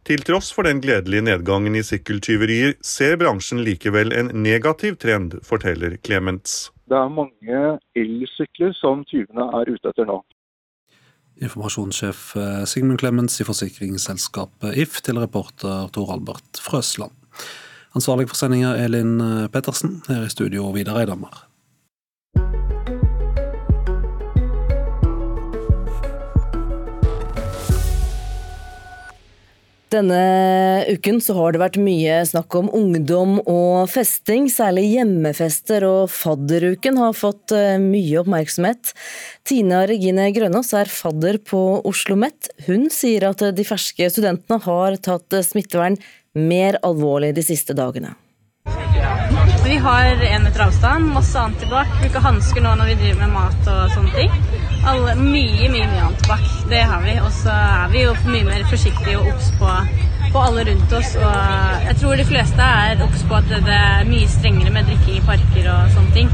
[0.07, 5.97] Til tross for den gledelige nedgangen i sykkeltyverier, ser bransjen likevel en negativ trend, forteller
[6.03, 6.71] Clements.
[6.89, 7.63] Det er mange
[7.99, 10.21] elsykler som tyvene er ute etter nå.
[11.39, 17.15] Informasjonssjef eh, Sigmund Clemens i forsikringsselskapet If til reporter Tor Albert Frøsland.
[17.95, 21.48] Ansvarlig for sendinga Elin eh, Pettersen, her i studio Vidar Eidhammer.
[29.89, 34.49] Denne uken så har det vært mye snakk om ungdom og festing.
[34.51, 38.93] Særlig hjemmefester og fadderuken har fått eh, mye oppmerksomhet.
[39.47, 42.49] Tina Regine Grønås er fadder på Oslo OsloMet.
[42.67, 45.97] Hun sier at de ferske studentene har tatt smittevern
[46.33, 48.15] mer alvorlig de siste dagene.
[49.65, 53.69] Vi har én meter avstand, masse antibac, bruker hansker nå når vi driver med mat
[53.69, 54.48] og sånne ting.
[54.87, 56.45] Alle, mye, mye mye antibac.
[56.69, 57.15] Det har vi.
[57.23, 59.71] Og så er vi jo mye mer forsiktige og obs på,
[60.31, 61.15] på, alle rundt oss.
[61.19, 65.19] Og jeg tror de fleste er obs på at det er mye strengere med drikking
[65.19, 66.31] i parker og sånne ting.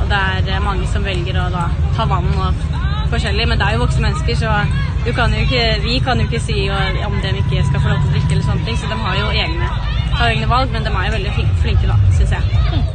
[0.00, 2.66] Og det er mange som velger å da ta vann og
[3.12, 3.48] forskjellig.
[3.48, 6.66] Men det er jo voksne mennesker, så kan ikke, vi kan jo ikke si
[7.06, 8.80] om de ikke skal få lov til å drikke eller sånne ting.
[8.80, 9.70] Så de har jo egne,
[10.18, 12.93] har egne valg, men de er jo veldig flinke da, syns jeg.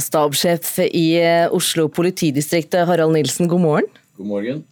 [0.00, 3.90] Stabssjef i eh, Oslo politidistrikt, Harald Nilsen, god morgen.
[4.16, 4.62] God morgen.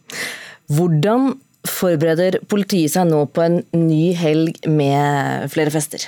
[0.71, 1.35] Hvordan
[1.67, 6.07] forbereder politiet seg nå på en ny helg med flere fester?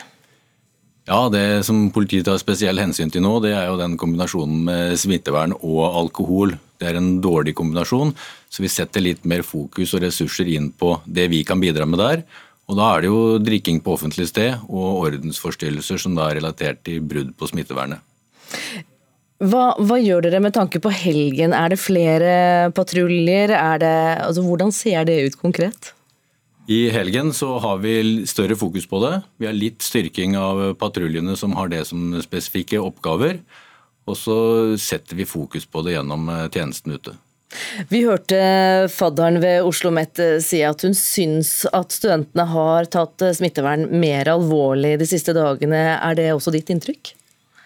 [1.04, 4.96] Ja, Det som politiet tar spesiell hensyn til nå, det er jo den kombinasjonen med
[5.00, 6.56] smittevern og alkohol.
[6.80, 8.14] Det er en dårlig kombinasjon,
[8.48, 12.00] så vi setter litt mer fokus og ressurser inn på det vi kan bidra med
[12.00, 12.24] der.
[12.72, 16.80] Og Da er det jo drikking på offentlig sted og ordensforstyrrelser som da er relatert
[16.88, 18.00] til brudd på smittevernet.
[19.44, 21.52] Hva, hva, gjør dere med tanke på helgen?
[21.58, 23.52] Er det flere patruljer?
[23.58, 25.92] Altså, hvordan ser det ut konkret?
[26.72, 29.18] I helgen så har vi større fokus på det.
[29.42, 33.42] Vi har litt styrking av patruljene som har det som spesifikke oppgaver.
[34.08, 34.38] Og så
[34.80, 37.16] setter vi fokus på det gjennom eh, tjenesten ute.
[37.92, 38.40] Vi hørte
[38.90, 44.96] fadderen ved Oslo OsloMet si at hun syns at studentene har tatt smittevern mer alvorlig
[45.00, 45.84] de siste dagene.
[46.00, 47.14] Er det også ditt inntrykk?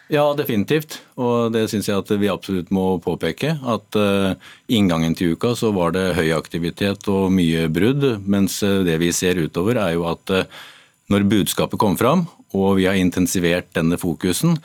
[0.07, 1.01] Ja, definitivt.
[1.19, 3.57] Og det syns jeg at vi absolutt må påpeke.
[3.67, 4.39] At uh,
[4.71, 8.05] inngangen til uka så var det høy aktivitet og mye brudd.
[8.23, 10.45] Mens uh, det vi ser utover er jo at uh,
[11.11, 14.55] når budskapet kom fram, og vi har intensivert denne fokusen,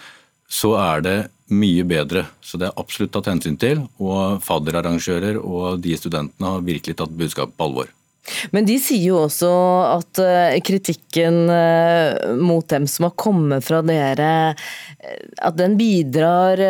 [0.47, 1.17] så er det
[1.53, 2.27] mye bedre.
[2.43, 3.83] Så det er absolutt tatt hensyn til.
[4.03, 7.91] Og fadderarrangører og de studentene har virkelig tatt budskapet på alvor.
[8.55, 9.51] Men de sier jo også
[9.89, 14.29] at eh, kritikken eh, mot dem som har kommet fra dere,
[15.03, 16.61] eh, at den bidrar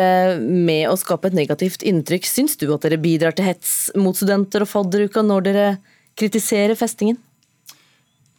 [0.41, 2.25] med å skape et negativt inntrykk.
[2.29, 5.67] Syns du at dere bidrar til hets mot studenter og fadderuka når dere
[6.19, 7.21] kritiserer festingen?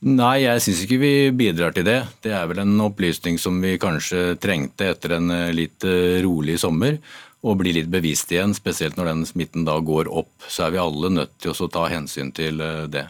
[0.05, 2.01] Nei, jeg syns ikke vi bidrar til det.
[2.21, 5.87] Det er vel en opplysning som vi kanskje trengte etter en litt
[6.27, 6.99] rolig sommer.
[7.45, 10.33] Og bli litt bevisst igjen, spesielt når den smitten da går opp.
[10.49, 13.05] Så er vi alle nødt til å ta hensyn til eh, det.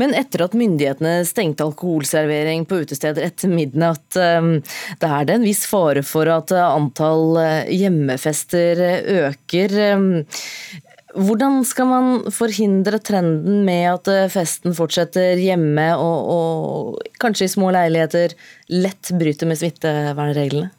[0.00, 5.66] Men etter at myndighetene stengte alkoholservering på utesteder etter midnatt, da er det en viss
[5.68, 7.36] fare for at antall
[7.68, 8.80] hjemmefester
[9.28, 9.76] øker.
[11.16, 17.54] Hvordan skal man forhindre trenden med at eh, festen fortsetter hjemme og, og kanskje i
[17.56, 18.36] små leiligheter
[18.70, 20.70] lett bryter med smittevernreglene?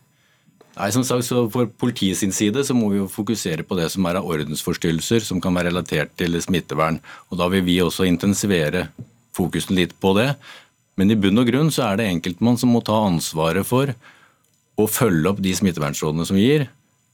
[0.81, 3.91] Nei, som sagt, så For politiet sin side så må vi jo fokusere på det
[3.93, 6.97] som er av ordensforstyrrelser som kan være relatert til smittevern.
[7.29, 8.87] Og Da vil vi også intensivere
[9.37, 10.33] fokusen litt på det.
[10.97, 13.93] Men i bunn og grunn så er det enkeltmann som må ta ansvaret for
[14.81, 16.65] å følge opp de smittevernrådene som vi gir.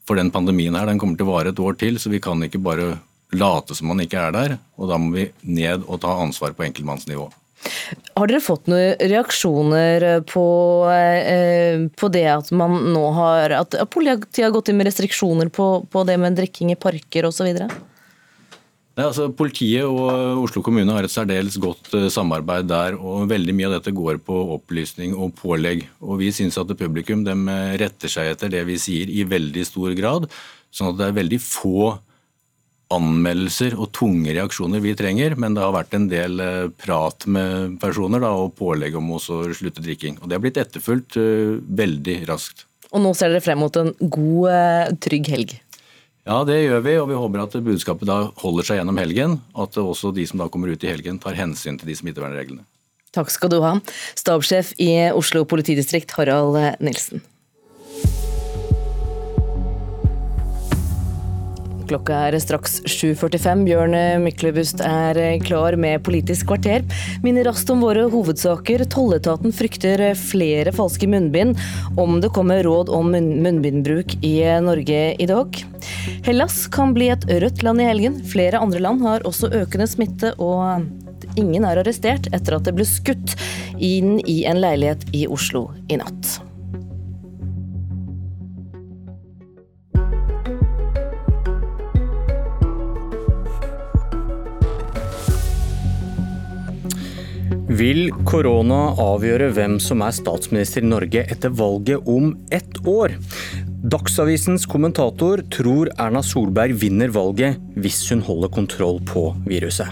[0.07, 2.39] For den pandemien her, den kommer til å vare et år til, så vi kan
[2.43, 2.95] ikke bare
[3.35, 4.57] late som man ikke er der.
[4.79, 7.27] Og da må vi ned og ta ansvar på enkeltmannsnivå.
[8.17, 10.45] Har dere fått noen reaksjoner på,
[10.91, 15.67] eh, på, det at man nå har At politiet har gått inn med restriksjoner på,
[15.89, 17.49] på det med drikking i parker osv.?
[18.97, 22.97] Altså, politiet og Oslo kommune har et særdeles godt eh, samarbeid der.
[22.97, 25.85] og Veldig mye av dette går på opplysning og pålegg.
[26.01, 27.25] og Vi syns at publikum
[27.81, 30.29] retter seg etter det vi sier i veldig stor grad.
[30.73, 31.95] sånn at det er veldig få
[32.93, 37.77] anmeldelser og tunge reaksjoner vi trenger, men det har vært en del eh, prat med
[37.81, 40.21] personer da, og pålegg om å slutte drikking.
[40.21, 42.65] Og Det har blitt etterfulgt uh, veldig raskt.
[42.93, 45.57] Og nå ser dere frem mot en god, uh, trygg helg?
[46.27, 49.37] Ja, det gjør vi, og vi håper at budskapet da holder seg gjennom helgen.
[49.55, 52.65] At også de som da kommer ut i helgen tar hensyn til de smittevernreglene.
[53.15, 53.77] Takk skal du ha,
[54.19, 57.23] stabssjef i Oslo politidistrikt Harald Nilsen.
[61.87, 63.61] Klokka er straks 7.45.
[63.63, 66.83] Bjørn Myklebust er klar med Politisk kvarter.
[67.23, 68.83] Minner raskt om våre hovedsaker.
[68.91, 71.55] Tolletaten frykter flere falske munnbind
[71.99, 74.35] om det kommer råd om munnbindbruk i
[74.65, 75.61] Norge i dag.
[76.27, 78.19] Hellas kan bli et rødt land i helgen.
[78.27, 80.83] Flere andre land har også økende smitte, og
[81.39, 83.37] ingen er arrestert etter at det ble skutt
[83.77, 86.46] inn i en leilighet i Oslo i natt.
[97.77, 103.11] Vil korona avgjøre hvem som er statsminister i Norge etter valget om ett år?
[103.93, 109.91] Dagsavisens kommentator tror Erna Solberg vinner valget hvis hun holder kontroll på viruset.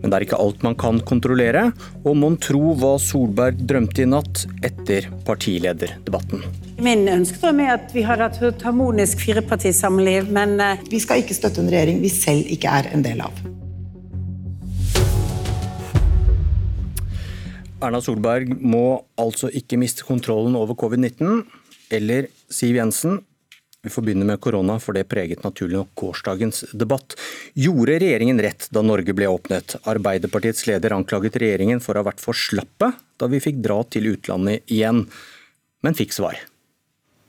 [0.00, 1.66] Men det er ikke alt man kan kontrollere,
[2.06, 6.46] og mon tro hva Solberg drømte i natt etter partilederdebatten.
[6.84, 11.36] Min ønskedrøm er at vi hadde hatt et harmonisk firepartisamliv, men eh, Vi skal ikke
[11.36, 13.44] støtte en regjering vi selv ikke er en del av.
[17.84, 21.44] Erna Solberg må altså ikke miste kontrollen over covid-19.
[21.94, 23.20] Eller Siv Jensen,
[23.84, 27.18] vi får begynne med korona, for det preget naturlig nok gårsdagens debatt.
[27.52, 29.76] Gjorde regjeringen rett da Norge ble åpnet?
[29.84, 34.08] Arbeiderpartiets leder anklaget regjeringen for å ha vært for slappe da vi fikk dra til
[34.14, 35.04] utlandet igjen,
[35.84, 36.40] men fikk svar.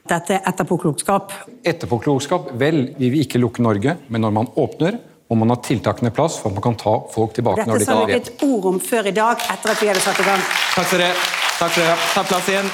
[0.07, 1.33] Dette er etterpåklokskap.
[1.65, 2.53] Etterpåklokskap?
[2.61, 6.15] Vel, vi vil ikke lukke Norge, men når man åpner, og man har tiltakene i
[6.15, 8.67] plass for at man kan ta folk tilbake Dette når de sa vi et ord
[8.69, 10.43] om før i dag, etter at vi hadde satt i gang.
[10.75, 11.09] Takk for det.
[11.55, 11.95] Takk for det.
[12.13, 12.69] Ta plass igjen.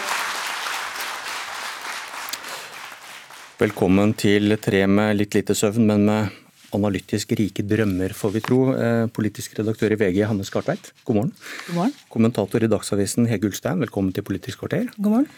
[3.61, 6.37] Velkommen til tre med litt lite søvn, men med
[6.75, 8.59] analytisk rike drømmer, får vi tro.
[8.73, 11.31] Eh, politisk redaktør i VG, Hanne Skartveit, god morgen.
[11.67, 11.95] God morgen.
[12.11, 14.89] Kommentator i Dagsavisen, Hege Ulstein, velkommen til Politisk kvarter.
[14.97, 15.29] God morgen.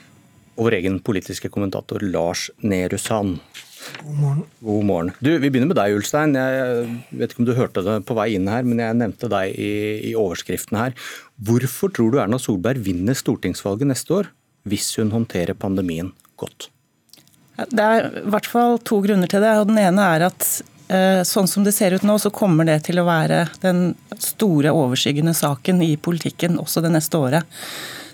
[0.53, 3.39] Og vår egen politiske kommentator Lars Nehru Sand.
[4.03, 4.43] God morgen.
[4.63, 5.11] God morgen.
[5.19, 6.36] Du, Vi begynner med deg, Ulstein.
[6.38, 9.55] Jeg vet ikke om du hørte det på vei inn her, men jeg nevnte deg
[9.55, 9.71] i,
[10.11, 10.97] i overskriften her.
[11.43, 14.29] Hvorfor tror du Erna Solberg vinner stortingsvalget neste år,
[14.69, 16.69] hvis hun håndterer pandemien godt?
[17.69, 19.55] Det er i hvert fall to grunner til det.
[19.59, 20.47] og Den ene er at
[21.25, 25.34] sånn som det ser ut nå, så kommer det til å være den store overskyggende
[25.38, 27.59] saken i politikken også det neste året.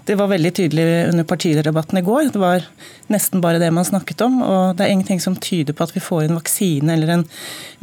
[0.09, 2.31] Det var veldig tydelig under partilederdebatten i går.
[2.33, 2.63] Det var
[3.13, 4.39] nesten bare det man snakket om.
[4.41, 7.25] Og det er ingenting som tyder på at vi får en vaksine eller en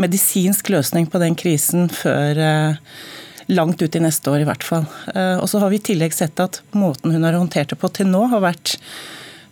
[0.02, 2.96] medisinsk løsning på den krisen før eh,
[3.54, 4.88] langt ut i neste år, i hvert fall.
[5.14, 7.92] Eh, og så har vi i tillegg sett at måten hun har håndtert det på
[7.94, 8.74] til nå, har vært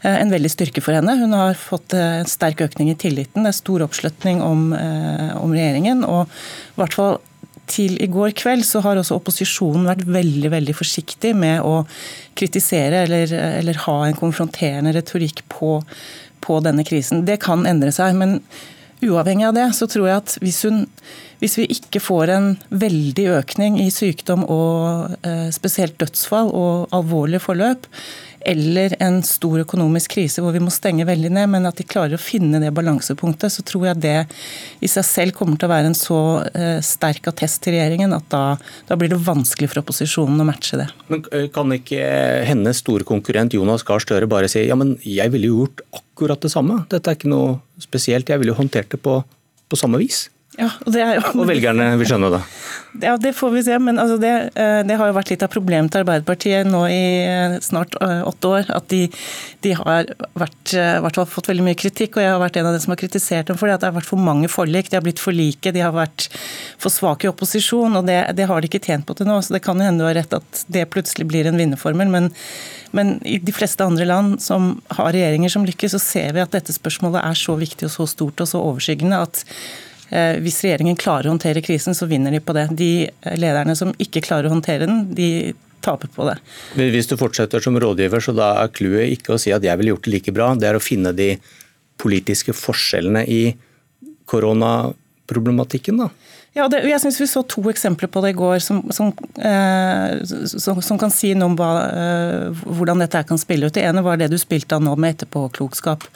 [0.03, 1.15] eh, en veldig styrke for henne.
[1.21, 3.47] Hun har fått en sterk økning i tilliten.
[3.47, 6.03] Det er stor oppslutning om, om regjeringen.
[6.03, 7.21] og i hvert fall
[7.71, 11.85] til i går kveld så har også opposisjonen vært veldig veldig forsiktig med å
[12.37, 15.79] kritisere eller, eller ha en konfronterende retorikk på,
[16.45, 17.25] på, denne krisen.
[17.29, 18.17] Det kan endre seg.
[18.21, 18.41] men
[19.05, 20.85] Uavhengig av det så tror jeg at hvis, hun,
[21.41, 27.43] hvis vi ikke får en veldig økning i sykdom og eh, spesielt dødsfall og alvorlige
[27.45, 27.89] forløp,
[28.45, 32.17] eller en stor økonomisk krise hvor vi må stenge veldig ned, men at de klarer
[32.19, 34.17] å finne det balansepunktet, så tror jeg det
[34.85, 36.21] i seg selv kommer til å være en så
[36.53, 38.43] eh, sterk attest til regjeringen at da,
[38.89, 40.89] da blir det vanskelig for opposisjonen å matche det.
[41.09, 42.03] Men eh, Kan ikke
[42.49, 46.45] hennes store konkurrent Jonas Gahr Støre bare si ja, men jeg ville jo gjort akkurat
[46.45, 49.19] det samme, dette er ikke noe spesielt, jeg ville håndtert det på,
[49.71, 50.27] på samme vis?
[50.55, 51.23] Ja, og, jo...
[51.41, 52.41] og velgerne vil skjønne det?
[53.03, 53.79] Ja, Det får vi se.
[53.83, 57.07] Men altså det, eh, det, har jo vært litt av problemet til Arbeiderpartiet nå i
[57.27, 58.71] eh, snart eh, åtte år.
[58.77, 59.09] At de,
[59.67, 62.77] de har vært, hvert fall fått veldig mye kritikk, og jeg har vært en av
[62.77, 63.79] dem som har kritisert dem for det.
[63.79, 64.93] At det har vært for mange forlik.
[64.93, 66.29] De har blitt for like, de har vært
[66.79, 67.99] for svake i opposisjon.
[67.99, 69.41] og det, det, har de ikke tjent på til nå.
[69.43, 72.13] Så det kan jo hende du har rett at det plutselig blir en vinnerformel.
[72.15, 72.31] Men,
[72.95, 76.55] men i de fleste andre land som har regjeringer som lykkes, så ser vi at
[76.55, 79.43] dette spørsmålet er så viktig og så stort og så overskyggende at
[80.11, 82.69] hvis regjeringen klarer å håndtere krisen, så vinner de på det.
[82.77, 82.91] De
[83.41, 85.29] lederne som ikke klarer å håndtere den, de
[85.85, 86.39] taper på det.
[86.79, 89.81] Men Hvis du fortsetter som rådgiver, så da er clouet ikke å si at jeg
[89.81, 91.35] ville gjort det like bra, det er å finne de
[92.01, 93.43] politiske forskjellene i
[94.31, 96.11] koronaproblematikken, da?
[96.55, 99.11] Ja, det, jeg synes Vi så to eksempler på det i går som, som,
[99.43, 103.75] eh, som, som kan si noe om hva, eh, hvordan dette kan spille ut.
[103.75, 106.07] Det ene var det du spilte av nå med etterpåklokskap.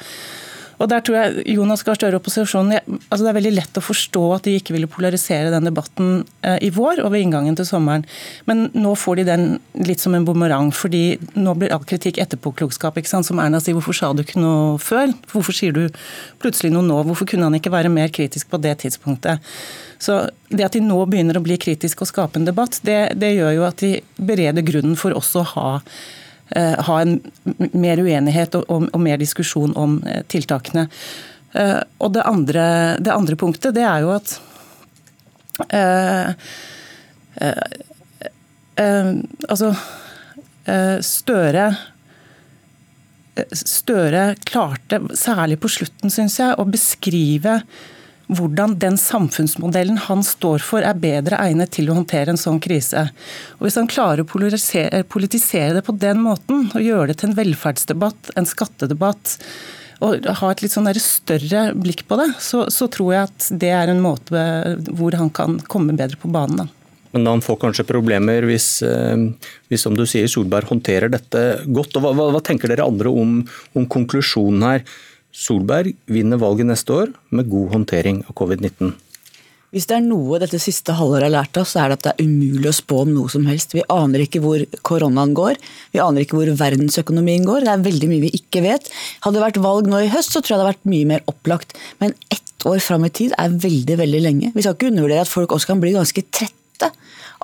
[0.79, 3.83] Og der tror jeg Jonas Gahr Støre og opposisjonen altså Det er veldig lett å
[3.83, 7.67] forstå at de ikke ville polarisere den debatten eh, i vår og ved inngangen til
[7.69, 8.07] sommeren.
[8.51, 9.47] Men nå får de den
[9.89, 13.01] litt som en bumerang, fordi nå blir all kritikk etterpåklokskap.
[13.01, 13.23] ikke?
[13.27, 15.11] Som Erna sier, hvorfor sa du ikke noe før?
[15.33, 15.89] Hvorfor sier du
[16.43, 17.01] plutselig noe nå?
[17.09, 19.43] Hvorfor kunne han ikke være mer kritisk på det tidspunktet?
[19.99, 20.21] Så
[20.53, 23.59] det at de nå begynner å bli kritiske og skape en debatt, det, det gjør
[23.59, 25.69] jo at de bereder grunnen for også å ha
[26.57, 27.19] ha en
[27.77, 30.87] mer uenighet og, og, og mer diskusjon om eh, tiltakene.
[31.53, 32.65] Eh, og det andre,
[33.01, 34.39] det andre, punktet, det er jo at
[39.49, 39.73] Altså
[41.03, 41.65] Støre
[43.51, 47.59] Støre klarte, særlig på slutten, syns jeg, å beskrive
[48.29, 53.09] hvordan den samfunnsmodellen han står for er bedre egnet til å håndtere en sånn krise.
[53.59, 57.39] Og Hvis han klarer å politisere det på den måten, og gjøre det til en
[57.39, 59.39] velferdsdebatt, en skattedebatt,
[60.05, 63.73] og ha et litt sånn større blikk på det, så, så, tror jeg at det
[63.75, 64.43] er en måte
[64.95, 66.63] hvor han kan komme bedre på banen.
[66.63, 66.69] da.
[67.17, 69.17] Men han får kanskje problemer hvis, eh,
[69.73, 71.97] hvis som du sier, Solberg håndterer dette godt.
[71.97, 73.41] Og hva, hva, tenker dere andre om,
[73.75, 74.85] om konklusjonen her?
[75.35, 78.97] Solberg vinner valget neste år med god håndtering av covid-19.
[79.69, 82.13] Hvis det er noe dette siste halvåret har lært oss, så er det at det
[82.15, 83.75] er umulig å spå om noe som helst.
[83.77, 85.61] Vi aner ikke hvor koronaen går,
[85.93, 87.67] vi aner ikke hvor verdensøkonomien går.
[87.67, 88.89] Det er veldig mye vi ikke vet.
[89.27, 91.27] Hadde det vært valg nå i høst, så tror jeg det hadde vært mye mer
[91.29, 91.77] opplagt.
[92.01, 94.55] Men ett år fram i tid er veldig, veldig lenge.
[94.57, 96.58] Vi skal ikke undervurdere at folk også kan bli ganske trette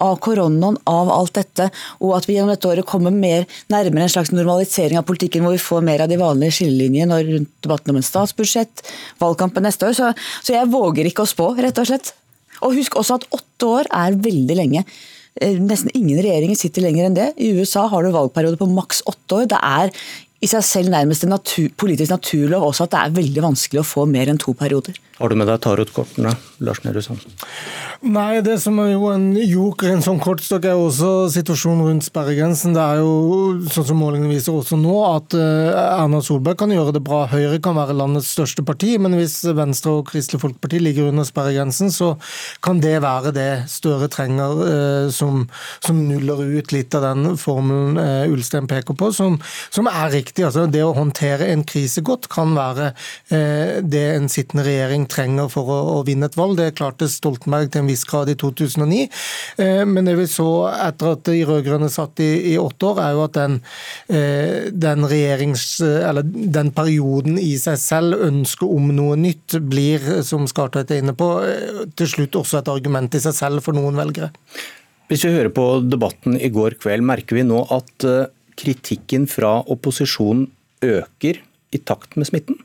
[0.02, 1.68] av koronaen, av alt dette,
[2.02, 5.54] og at vi gjennom dette året kommer mer nærmere en slags normalisering av politikken, hvor
[5.54, 8.84] vi får mer av de vanlige skillelinjene rundt debatten om en statsbudsjett,
[9.22, 9.96] valgkampen neste år.
[9.96, 10.10] Så,
[10.42, 12.14] så jeg våger ikke å spå, rett og slett.
[12.64, 14.84] Og husk også at åtte år er veldig lenge.
[15.42, 17.32] Eh, nesten ingen regjeringer sitter lenger enn det.
[17.38, 19.50] I USA har du valgperiode på maks åtte år.
[19.50, 19.94] Det er
[20.44, 23.86] i seg selv nærmest en natur, politisk naturlov også at det er veldig vanskelig å
[23.88, 24.98] få mer enn to perioder.
[25.14, 26.32] Har du med deg tarotkortene,
[26.66, 27.22] Lars Nehru Sand?
[28.04, 32.04] Nei, det som er jo en joker en sånn kortstokk, er jo også situasjonen rundt
[32.04, 32.74] sperregrensen.
[32.74, 33.12] Det er jo,
[33.70, 37.22] sånn som målingene viser også nå, at eh, Erna Solberg kan gjøre det bra.
[37.30, 41.94] Høyre kan være landets største parti, men hvis Venstre og Kristelig Folkeparti ligger under sperregrensen,
[41.94, 42.10] så
[42.64, 45.46] kan det være det Støre trenger, eh, som,
[45.84, 49.38] som nuller ut litt av den formelen eh, Ulstein peker på, som,
[49.70, 50.44] som er riktig.
[50.50, 52.90] Altså, det å håndtere en krise godt kan være
[53.30, 56.56] det en sittende regjering trenger for å, å, vinne et valg.
[56.58, 59.08] Det klarte Stoltenberg til en viss grad i 2009.
[59.62, 63.16] Eh, men det vi så etter at de rød-grønne satt i, i, åtte år, er
[63.16, 63.58] jo at den,
[64.08, 66.22] eh, den, eller
[66.58, 71.30] den perioden i seg selv, ønsket om noe nytt, blir, som Skartveit er inne på,
[71.48, 74.32] eh, til slutt også et argument i seg selv for noen velgere.
[75.10, 79.58] Hvis vi hører på debatten i går kveld, merker vi nå at eh, kritikken fra
[79.70, 80.46] opposisjonen
[80.84, 81.42] øker
[81.74, 82.60] i takt med smitten?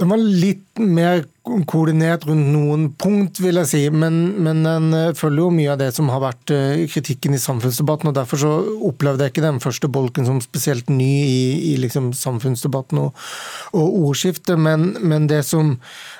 [0.00, 5.10] Den var litt mer koordinert rundt noen punkt, vil jeg si, men, men, den eh,
[5.16, 8.08] følger jo mye av det som har vært eh, kritikken i samfunnsdebatten.
[8.08, 8.52] og Derfor så
[8.88, 13.26] opplevde jeg ikke den første bolken som spesielt ny i, i liksom samfunnsdebatten og,
[13.76, 14.56] og ordskiftet.
[14.56, 15.74] Men, men, det som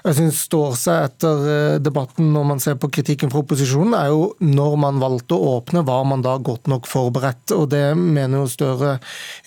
[0.04, 4.12] jeg syns står seg etter eh, debatten når man ser på kritikken fra opposisjonen, er
[4.12, 7.56] jo når man valgte å åpne, var man da godt nok forberedt?
[7.56, 8.98] Og det mener jo Støre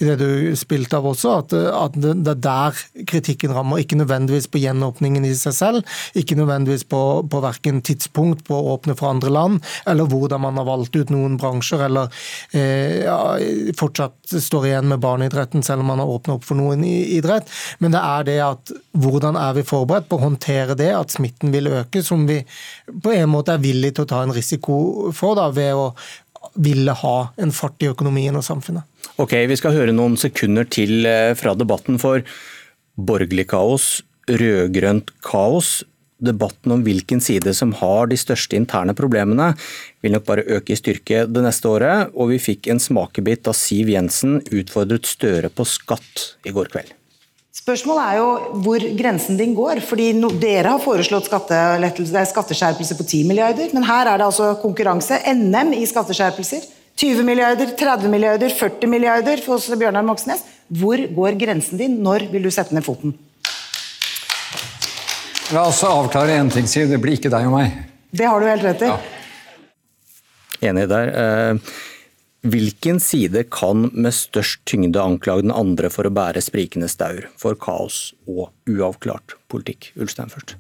[0.02, 4.50] i det du spilte av også, at, at det er der kritikken rammer, ikke nødvendigvis
[4.52, 5.98] på gjenåpningen i seg selv selv.
[6.18, 10.60] Ikke nødvendigvis på, på verken tidspunkt på å åpne for andre land, eller hvordan man
[10.60, 12.12] har valgt ut noen bransjer, eller
[12.52, 13.20] eh, ja,
[13.78, 17.50] fortsatt står igjen med barneidretten selv om man har åpnet opp for noen idrett.
[17.84, 21.54] Men det er det at hvordan er vi forberedt på å håndtere det, at smitten
[21.56, 22.42] vil øke, som vi
[22.88, 25.92] på en måte er villig til å ta en risiko for da, ved å
[26.58, 28.86] ville ha en fart i økonomien og samfunnet.
[29.18, 31.98] Ok, Vi skal høre noen sekunder til eh, fra debatten.
[32.02, 32.24] For
[32.98, 35.82] borgerlig kaos rød-grønt kaos.
[36.18, 39.52] Debatten om hvilken side som har de største interne problemene,
[40.02, 43.54] vil nok bare øke i styrke det neste året, og vi fikk en smakebit da
[43.54, 46.90] Siv Jensen utfordret Støre på skatt i går kveld.
[47.58, 49.82] Spørsmålet er jo hvor grensen din går.
[49.82, 55.20] fordi no, Dere har foreslått skatteskjerpelse på 10 milliarder, men her er det altså konkurranse.
[55.36, 56.66] NM i skatteskjerpelser.
[56.98, 60.42] 20 milliarder, 30 milliarder, 40 milliarder for oss Bjørnar Moxnes.
[60.68, 62.00] Hvor går grensen din?
[62.02, 63.14] Når vil du sette ned foten?
[65.56, 66.90] La oss avklare én ting, Siv.
[66.92, 67.76] Det blir ikke deg og meg.
[68.12, 68.90] Det har du helt rett i.
[68.90, 68.98] Ja.
[70.68, 71.12] Enig der.
[71.22, 71.78] Eh,
[72.52, 77.56] hvilken side kan med størst tyngde anklage den andre for å bære sprikende staur for
[77.56, 79.94] kaos og uavklart politikk?
[79.96, 80.58] Ulstein først.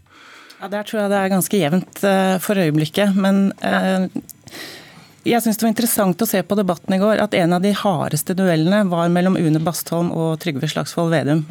[0.62, 3.12] Ja, Der tror jeg det er ganske jevnt eh, for øyeblikket.
[3.20, 4.08] Men eh,
[5.28, 7.76] jeg syns det var interessant å se på debatten i går at en av de
[7.76, 11.44] hardeste duellene var mellom Une Bastholm og Trygve Slagsvold Vedum.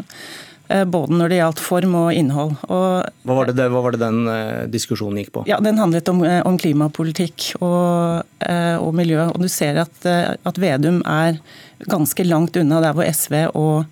[0.68, 2.56] Eh, både når det gjaldt form og innhold.
[2.66, 5.44] Og, hva, var det, hva, var det, den uh, diskusjonen gikk på?
[5.50, 9.28] Ja, Den handlet om, eh, om klimapolitikk og, og, miljø.
[9.30, 11.38] Og Du ser at, at, Vedum er
[11.86, 13.86] ganske langt unna der hvor SV og,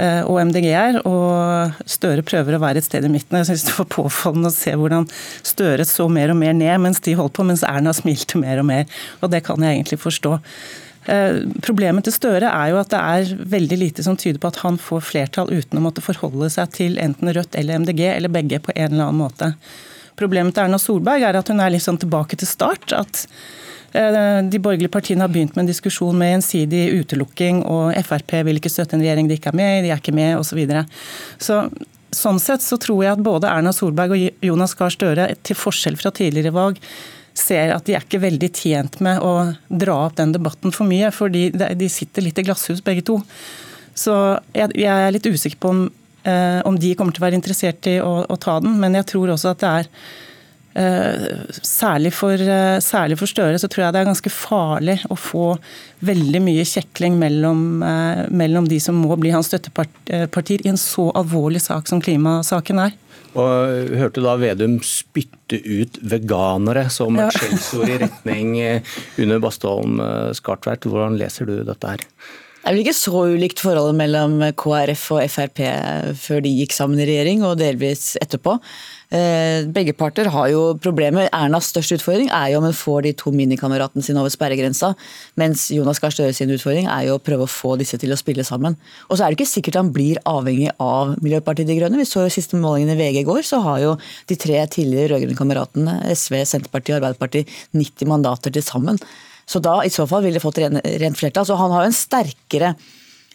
[0.00, 1.00] og MDG er.
[1.06, 3.38] Og Støre prøver å være et sted i midten.
[3.38, 5.06] Jeg synes Det var påfallende å se hvordan
[5.46, 8.70] Støre så mer og mer ned mens de holdt på, mens Erna smilte mer og
[8.72, 9.02] mer.
[9.22, 10.38] Og Det kan jeg egentlig forstå.
[11.10, 14.60] Eh, problemet til Støre er jo at det er veldig lite som tyder på at
[14.62, 18.60] han får flertall uten å måtte forholde seg til enten Rødt eller MDG, eller begge
[18.62, 19.52] på en eller annen måte.
[20.20, 22.94] Problemet til Erna Solberg er at hun er litt sånn tilbake til start.
[22.94, 23.24] At
[23.96, 28.60] eh, de borgerlige partiene har begynt med en diskusjon med gjensidig utelukking, og Frp vil
[28.60, 30.62] ikke støtte en regjering de ikke er med i, de er ikke med, osv.
[30.68, 30.84] Så,
[31.50, 31.62] så
[32.14, 35.98] sånn sett så tror jeg at både Erna Solberg og Jonas Gahr Støre, til forskjell
[35.98, 36.78] fra tidligere valg,
[37.40, 41.10] ser at de er ikke veldig tjent med å dra opp den debatten for mye,
[41.14, 43.20] fordi de sitter litt i glasshus begge to.
[43.96, 44.14] Så
[44.54, 45.84] jeg, er litt usikker på om,
[46.24, 49.08] eh, om, de kommer til å være interessert i å, å, ta den, men jeg
[49.12, 49.90] tror også at det er
[50.80, 51.26] eh,
[51.66, 52.78] særlig, for, eh,
[53.18, 55.50] for, Støre så tror jeg det er ganske farlig å få
[56.06, 61.10] veldig mye kjekling mellom, eh, mellom de som må bli hans støttepartier i en så
[61.18, 62.96] alvorlig sak som klimasaken er.
[63.38, 70.00] Og hørte da Vedum spytte ut veganere som et skjellsord i retning eh, under Bastholm
[70.02, 70.88] eh, Skartveit.
[70.90, 72.06] Hvordan leser du dette her?
[72.60, 75.60] Det er vel ikke så ulikt forholdet mellom KrF og Frp
[76.20, 78.58] før de gikk sammen i regjering, og delvis etterpå.
[79.16, 81.30] Eh, begge parter har jo problemer.
[81.32, 84.92] Ernas største utfordring er jo om hun får de to minikameratene sine over sperregrensa,
[85.40, 88.20] mens Jonas Gahr Støre sin utfordring er jo å prøve å få disse til å
[88.20, 88.76] spille sammen.
[89.08, 91.98] Og så er det ikke sikkert han blir avhengig av Miljøpartiet De Grønne.
[91.98, 93.96] Vi så jo siste målingen i VG i går, så har jo
[94.28, 99.00] de tre tidligere rød-grønne kameratene, SV, Senterpartiet og Arbeiderpartiet, 90 mandater til sammen.
[99.50, 101.46] Så da i så fall ville fått rent flertall.
[101.48, 102.74] Så han har en sterkere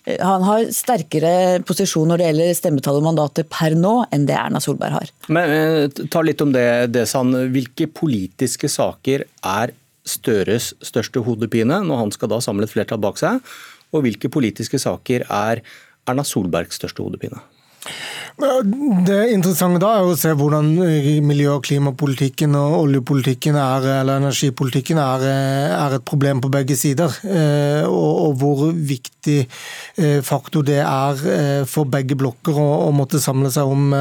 [0.06, 4.62] han har sterkere posisjon når det gjelder stemmetall og mandater per nå, enn det Erna
[4.62, 5.14] Solberg har.
[5.34, 7.34] Men eh, Ta litt om det, Sand.
[7.56, 9.74] Hvilke politiske saker er
[10.06, 13.42] Støres største hodepine når han skal da samle et flertall bak seg?
[13.90, 15.64] Og hvilke politiske saker er
[16.06, 17.42] Erna Solbergs største hodepine?
[18.36, 20.68] Det interessante da er å se hvordan
[21.24, 25.24] miljø- og klimapolitikken og oljepolitikken er, eller energipolitikken er,
[25.78, 27.16] er et problem på begge sider.
[27.24, 32.92] Eh, og, og, hvor viktig eh, faktor det er eh, for begge blokker å, å
[32.96, 33.96] måtte samle seg om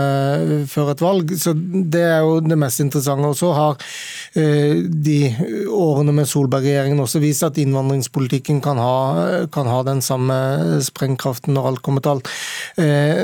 [0.70, 1.30] før et valg.
[1.38, 3.30] Så Det er jo det mest interessante.
[3.30, 3.78] Og så har
[4.34, 5.18] de
[5.70, 10.34] årene med Solberg-regjeringen også vist at innvandringspolitikken kan ha, kan ha den samme
[10.82, 12.30] sprengkraften når alt kommer til alt.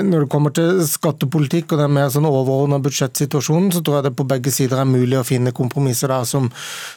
[0.07, 4.17] Når det kommer til skattepolitikk og den mer sånn overordna budsjettsituasjonen, så tror jeg det
[4.19, 6.49] på begge sider er mulig å finne kompromisser der som,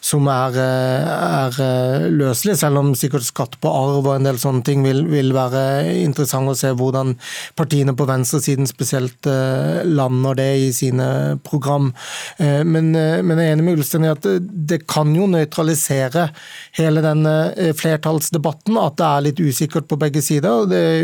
[0.04, 4.64] som er, er eh, løselige, selv om sikkert skatt på arv og en del sånne
[4.68, 5.64] ting vil, vil være
[6.04, 7.16] interessant å se hvordan
[7.60, 11.10] partiene på venstresiden spesielt eh, lander det i sine
[11.45, 11.91] program.
[12.38, 14.28] Eh, men, men jeg er enig med Ulstein i at
[14.74, 16.30] det kan jo nøytralisere
[16.78, 17.36] hele denne
[17.78, 20.68] flertallsdebatten, at det er litt usikkert på begge sider.
[20.70, 21.04] Det er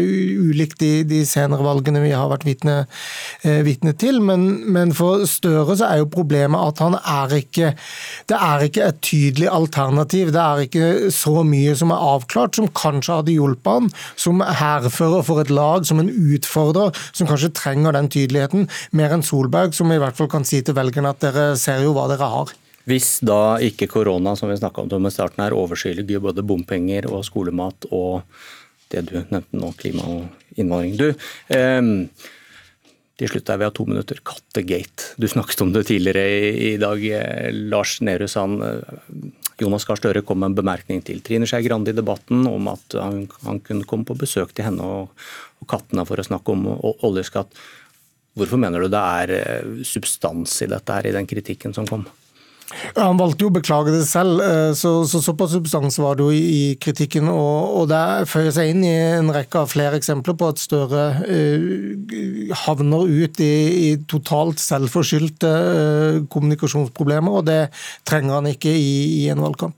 [0.49, 2.79] ulikt de, de senere valgene vi har vært vitne
[3.41, 4.19] Eh, vitne til.
[4.23, 7.71] Men, men, for Støre så er jo problemet at han er ikke
[8.29, 10.33] Det er ikke et tydelig alternativ.
[10.35, 15.23] Det er ikke så mye som er avklart, som kanskje hadde hjulpet han som hærfører
[15.25, 19.91] for et lag, som en utfordrer, som kanskje trenger den tydeligheten, mer enn Solberg, som
[19.93, 22.53] i hvert fall kan si til velgerne at dere ser jo hva dere har.
[22.89, 27.85] Hvis da ikke korona, som vi om med starten her, overskygger både bompenger og skolemat
[27.91, 28.23] og
[28.93, 30.97] det du nevnte nå, klima og innvandring.
[30.99, 31.07] Du,
[31.55, 31.81] eh,
[33.19, 34.21] til slutt er vi av to minutter.
[34.23, 35.13] Kattegate.
[35.19, 36.23] Du snakket om det tidligere
[36.55, 37.03] i, dag.
[37.51, 38.63] Lars Nehru Sand.
[39.59, 42.95] Jonas Gahr Støre kom med en bemerkning til Trine Skei Grande i debatten om at
[42.95, 45.11] han, han, kunne komme på besøk til henne og,
[45.59, 47.51] og kattene for å snakke om oljeskatt.
[48.39, 52.07] Hvorfor mener du det er eh, substans i dette her, i den kritikken som kom?
[52.69, 56.27] Ja, han valgte jo å beklage det selv, eh, så, så såpass substans var det
[56.27, 57.29] jo i, kritikken.
[57.31, 61.03] Og, og det føyer seg inn i en rekke av flere eksempler på at Støre
[61.23, 63.51] uh, havner ut i,
[63.89, 67.61] i totalt selvforskyldte uh, kommunikasjonsproblemer, og det
[68.07, 69.77] trenger han ikke i, i en valgkamp.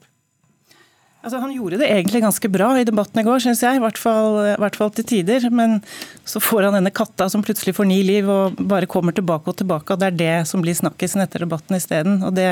[1.21, 3.77] Altså, han gjorde det egentlig ganske bra i debatten i går, syns jeg.
[3.77, 5.45] I hvert, fall, I hvert, fall, til tider.
[5.53, 5.77] Men
[6.25, 9.59] så får han denne katta som plutselig får ny liv og bare kommer tilbake og
[9.61, 9.93] tilbake.
[9.93, 12.17] og Det er det som blir snakkisen etter debatten isteden.
[12.33, 12.47] Det,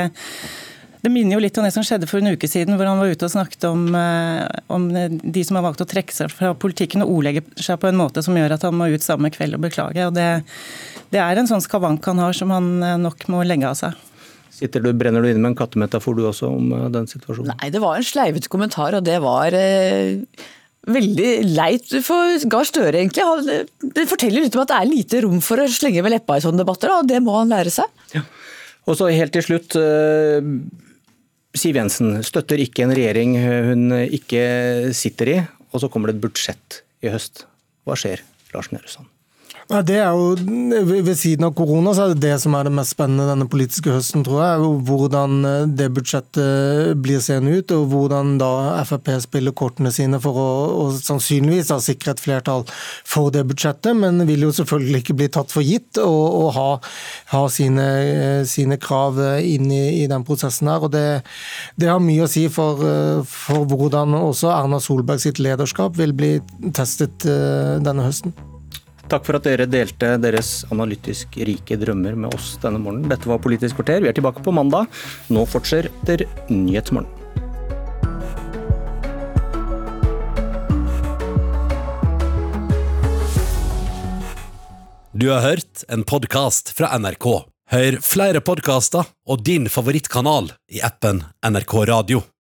[1.02, 3.10] det minner jo litt om det som skjedde for en uke siden, hvor han var
[3.10, 4.86] ute og snakket om, eh, om
[5.18, 8.22] de som har valgt å trekke seg fra politikken og ordlegge seg på en måte
[8.22, 10.06] som gjør at han må ut samme kveld og beklage.
[10.06, 10.28] og Det,
[11.10, 13.98] det er en sånn skavank han har som han eh, nok må legge av seg.
[14.54, 17.52] Sitter du, Brenner du inne med en kattemetafor du også om eh, den situasjonen?
[17.54, 20.20] Nei, det var en sleivete kommentar, og det var eh,
[20.90, 23.62] veldig leit for Gahr Støre, egentlig.
[23.94, 26.44] Det forteller litt om at det er lite rom for å slenge med leppa i
[26.44, 28.06] sånne debatter, og det må han lære seg.
[28.16, 28.24] Ja.
[28.88, 29.76] Og så helt til slutt.
[29.78, 30.52] Eh,
[31.60, 34.42] Siv Jensen støtter ikke en regjering hun ikke
[34.94, 35.38] sitter i,
[35.74, 37.44] og så kommer det et budsjett i høst.
[37.86, 38.22] Hva skjer,
[38.54, 39.10] Lars Nehru Sand?
[39.70, 40.32] Ja, det er jo,
[40.90, 43.92] Ved siden av korona så er det det som er det mest spennende denne politiske
[43.94, 44.70] høsten, tror jeg.
[44.88, 48.50] Hvordan eh, det budsjettet blir seende ut, og hvordan da
[48.88, 53.94] Frp spiller kortene sine for å, å sannsynligvis ha sikre et flertall for det budsjettet.
[53.94, 56.68] Men vil jo selvfølgelig ikke bli tatt for gitt og, og ha,
[57.36, 60.82] ha sine, eh, sine, krav inn i, i, den prosessen her.
[60.82, 61.22] og det,
[61.78, 66.16] det har mye å si for, eh, for hvordan også Erna Solberg sitt lederskap vil
[66.16, 66.38] bli
[66.74, 68.34] testet denne høsten.
[69.10, 73.10] Takk for at dere delte deres analytisk rike drømmer med oss denne morgenen.
[73.10, 74.04] Dette var Politisk kvarter.
[74.04, 74.86] Vi er tilbake på mandag.
[75.34, 77.10] Nå fortsetter Nyhetsmorgen.
[85.20, 87.26] Du har hørt en podkast fra NRK.
[87.74, 92.30] Hør flere podkaster og din favorittkanal i appen NRK Radio.